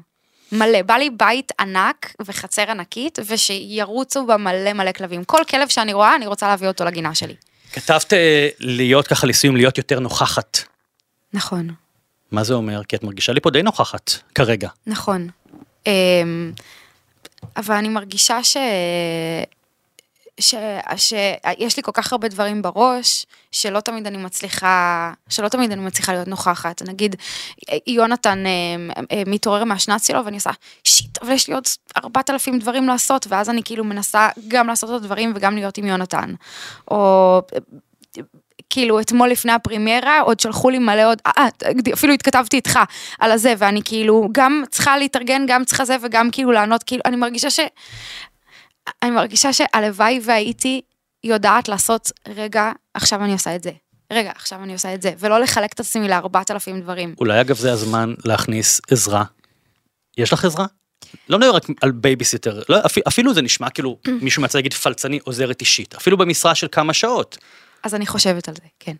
[0.52, 5.24] מלא, בא לי בית ענק וחצר ענקית, ושירוצו בה מלא מלא כלבים.
[5.24, 7.36] כל כלב שאני רואה, אני רוצה להביא אותו לגינה שלי.
[7.74, 10.60] כתבת אה, להיות ככה לסיום, להיות יותר נוכחת.
[11.34, 11.70] נכון,
[12.32, 12.84] מה זה אומר?
[12.84, 14.70] כי את מרגישה לי פה די נוכחת, כרגע.
[14.88, 15.30] נכון.
[15.88, 16.52] אמ,
[17.58, 18.58] אבל אני מרגישה ש...
[20.40, 20.56] ש...
[20.96, 26.14] שיש לי כל כך הרבה דברים בראש, שלא תמיד אני מצליחה, שלא תמיד אני מצליחה
[26.14, 26.82] להיות נוכחת.
[26.82, 27.16] נגיד,
[27.88, 28.52] יונתן אה,
[29.12, 30.52] אה, מתעורר מהשנץ שלו ואני עושה,
[30.84, 31.64] שיט, אבל יש לי עוד
[31.98, 36.34] 4,000 דברים לעשות, ואז אני כאילו מנסה גם לעשות את הדברים וגם להיות עם יונתן.
[36.92, 37.42] או
[38.70, 41.48] כאילו אתמול לפני הפרימיירה עוד שלחו לי מלא עוד, אה,
[41.94, 42.80] אפילו התכתבתי איתך
[43.20, 47.16] על הזה ואני כאילו גם צריכה להתארגן, גם צריכה זה וגם כאילו לענות, כאילו אני
[47.16, 47.60] מרגישה ש...
[49.04, 50.82] אני מרגישה שהלוואי והייתי
[51.24, 53.72] יודעת לעשות רגע, עכשיו אני עושה את זה.
[54.14, 57.16] רגע, עכשיו אני עושה את זה, ולא לחלק את עצמי לארבעת אלפים דברים.
[57.20, 59.24] אולי אגב זה הזמן להכניס עזרה.
[60.18, 60.66] יש לך עזרה?
[61.30, 64.74] לא מדבר רק על בייביסיטר, לא, אפילו, אפילו זה נשמע כאילו מישהו מה זה להגיד
[64.74, 67.38] פלצני עוזרת אישית, אפילו במשרה של כמה שעות.
[67.84, 68.96] אז אני חושבת על זה, כן.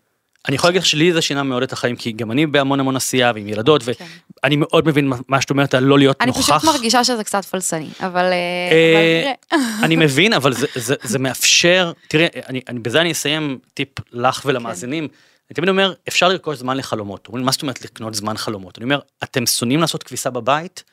[0.48, 2.96] אני יכול להגיד לך שלי זה שינה מאוד את החיים, כי גם אני בהמון המון
[2.96, 4.04] עשייה ועם ילדות, כן.
[4.44, 6.58] ואני מאוד מבין מה- שאת אומרת על לא להיות אני נוכח.
[6.58, 8.24] פשוט מרגישה שזה קצת פלסני, אבל...
[8.24, 8.32] אה,
[8.72, 9.60] אה, אבל.
[9.84, 14.42] אני מבין, אבל זה, זה, זה מאפשר, תראי, אני, אני, בזה אני אסיים טיפ לך
[14.44, 15.08] ולמאזינים.
[15.50, 17.26] אני תמיד אומר, אפשר לרכוש זמן לחלומות.
[17.28, 18.78] אומרים, מה זאת אומרת לקנות זמן חלומות?
[18.78, 20.84] אני אומר, אתם שונאים לעשות כביסה בבית?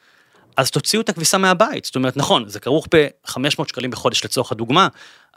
[0.58, 1.86] אז תוציאו את הכביסה מהבית.
[1.86, 4.88] זאת אומרת, נכון, זה כרוך ב-500 שקלים בחודש לצורך הדוגמה,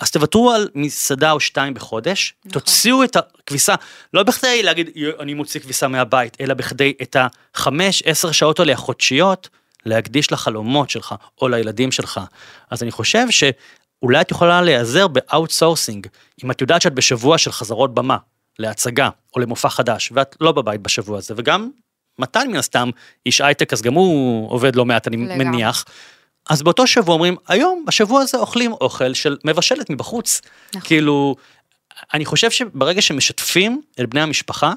[0.00, 2.52] אז תוותרו על מסעדה או שתיים בחודש, נכון.
[2.52, 3.74] תוציאו את הכביסה,
[4.14, 7.16] לא בכדי להגיד, "יו, אני מוציא כביסה מהבית, אלא בכדי את
[7.54, 9.48] החמש, עשר שעות האלה החודשיות,
[9.86, 12.20] להקדיש לחלומות שלך או לילדים שלך.
[12.70, 16.06] אז אני חושב שאולי את יכולה להיעזר ב outsourcing,
[16.44, 18.16] אם את יודעת שאת בשבוע של חזרות במה,
[18.58, 21.70] להצגה או למופע חדש, ואת לא בבית בשבוע הזה, וגם
[22.18, 22.90] מתן מן הסתם,
[23.26, 25.44] איש הייטק, אז גם הוא עובד לא מעט, אני לגמרי.
[25.44, 25.84] מניח.
[26.50, 30.40] אז באותו שבוע אומרים, היום, בשבוע הזה אוכלים אוכל של מבשלת מבחוץ.
[30.68, 30.80] נכון.
[30.88, 31.36] כאילו,
[32.14, 34.72] אני חושב שברגע שמשתפים את בני המשפחה,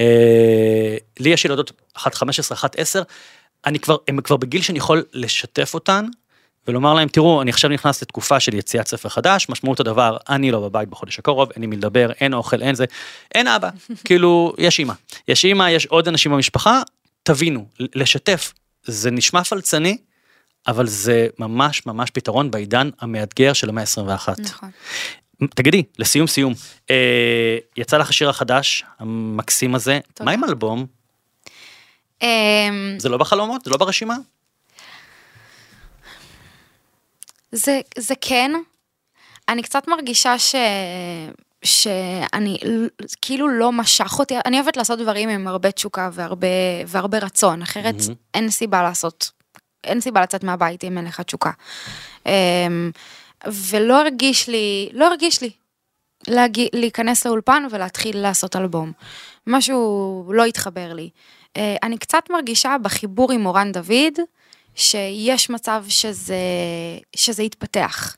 [0.00, 3.02] אה, לי יש ילדות אחת 15, אחת 10,
[3.66, 6.06] אני כבר, הם כבר בגיל שאני יכול לשתף אותן,
[6.68, 10.60] ולומר להם, תראו, אני עכשיו נכנס לתקופה של יציאת ספר חדש, משמעות הדבר, אני לא
[10.60, 12.84] בבית בחודש הקרוב, אין לי מי לדבר, אין אוכל, אין זה,
[13.34, 13.70] אין אבא,
[14.04, 14.94] כאילו, יש אימא.
[15.28, 16.82] יש אימא, יש עוד אנשים במשפחה,
[17.22, 18.52] תבינו, לשתף,
[18.84, 19.98] זה נשמע פלצני,
[20.66, 24.40] אבל זה ממש ממש פתרון בעידן המאתגר של המאה ה-21.
[24.40, 24.70] נכון.
[25.54, 26.54] תגידי, לסיום סיום,
[26.90, 30.24] אה, יצא לך השיר החדש, המקסים הזה, תודה.
[30.24, 30.86] מה עם אלבום?
[32.22, 32.28] אמ,
[32.98, 33.64] זה לא בחלומות?
[33.64, 34.16] זה לא ברשימה?
[37.52, 38.50] זה, זה כן.
[39.48, 40.54] אני קצת מרגישה ש...
[41.64, 42.58] שאני
[43.22, 46.46] כאילו לא משך אותי, אני אוהבת לעשות דברים עם הרבה תשוקה והרבה,
[46.86, 48.14] והרבה רצון, אחרת מהמם.
[48.34, 49.30] אין סיבה לעשות,
[49.84, 51.50] אין סיבה לצאת מהבית אם אין לך תשוקה.
[52.26, 52.90] אמ,
[53.46, 55.50] ולא הרגיש לי, לא הרגיש לי
[56.28, 58.92] להגיע, להיכנס לאולפן ולהתחיל לעשות אלבום.
[59.46, 61.10] משהו לא התחבר לי.
[61.56, 64.18] אה, אני קצת מרגישה בחיבור עם מורן דוד,
[64.74, 66.36] שיש מצב שזה,
[67.16, 68.16] שזה יתפתח.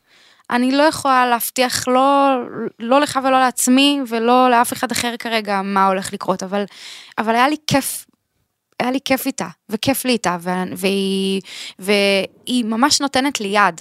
[0.51, 2.37] אני לא יכולה להבטיח לא,
[2.79, 6.65] לא לך ולא לעצמי ולא לאף אחד אחר כרגע מה הולך לקרות, אבל,
[7.19, 8.07] אבל היה לי כיף,
[8.83, 10.37] היה לי כיף איתה, וכיף לי איתה,
[10.77, 11.41] והיא,
[11.79, 13.81] והיא ממש נותנת לי יד,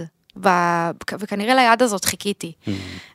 [1.19, 2.51] וכנראה ליד הזאת חיכיתי.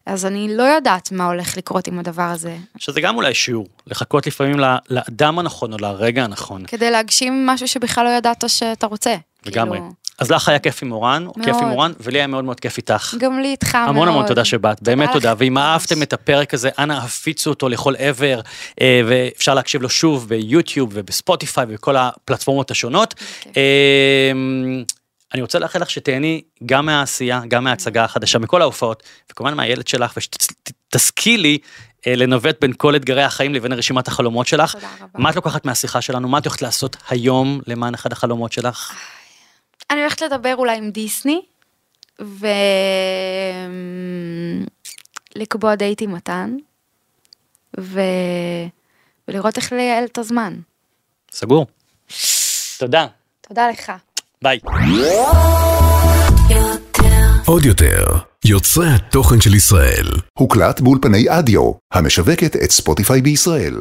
[0.06, 2.56] אז אני לא יודעת מה הולך לקרות עם הדבר הזה.
[2.78, 4.56] שזה גם אולי שיעור, לחכות לפעמים
[4.90, 6.66] לאדם הנכון או לרגע הנכון.
[6.66, 9.16] כדי להגשים משהו שבכלל לא ידעת שאתה רוצה.
[9.46, 9.78] לגמרי.
[9.78, 11.68] כאילו, אז לך היה כיף עם מורן, או כיף עם מאוד.
[11.68, 13.14] מורן, ולי היה מאוד מאוד כיף איתך.
[13.18, 13.88] גם לי איתך מאוד.
[13.88, 15.34] המון המון תודה שבאת, באמת תודה.
[15.38, 15.58] ואם.
[15.58, 18.40] אהבתם את הפרק הזה, אנא הפיצו אותו לכל עבר,
[18.80, 23.14] אה, ואפשר להקשיב לו שוב ביוטיוב ובספוטיפיי ובכל הפלטפורמות השונות.
[23.14, 23.56] בכיף.
[23.56, 24.32] אה,
[25.34, 29.02] אני רוצה לאחל לך שתהני גם מהעשייה, גם מההצגה החדשה, מכל ההופעות,
[29.32, 31.58] וכמובן מהילד שלך, ושתשכילי
[32.06, 34.72] לנווט בין כל אתגרי החיים לבין רשימת החלומות שלך.
[34.72, 35.08] תודה רבה.
[35.14, 36.28] מה את לוקחת מהשיחה שלנו?
[36.28, 38.92] מה את הולכת לעשות היום למען אחד החלומות שלך?
[39.90, 41.40] אני הולכת לדבר אולי עם דיסני,
[45.34, 46.56] ולקבוע דייט עם מתן,
[47.80, 48.00] ו...
[49.28, 50.56] ולראות איך לייעל את הזמן.
[51.32, 51.66] סגור.
[52.78, 53.06] תודה.
[53.48, 53.92] תודה לך.
[54.42, 54.58] ביי.
[57.46, 58.04] עוד יותר,
[58.44, 60.06] יוצרי התוכן של ישראל.
[60.38, 63.76] הוקלט באולפני אדיו, המשווקת את ספוטיפיי בישראל.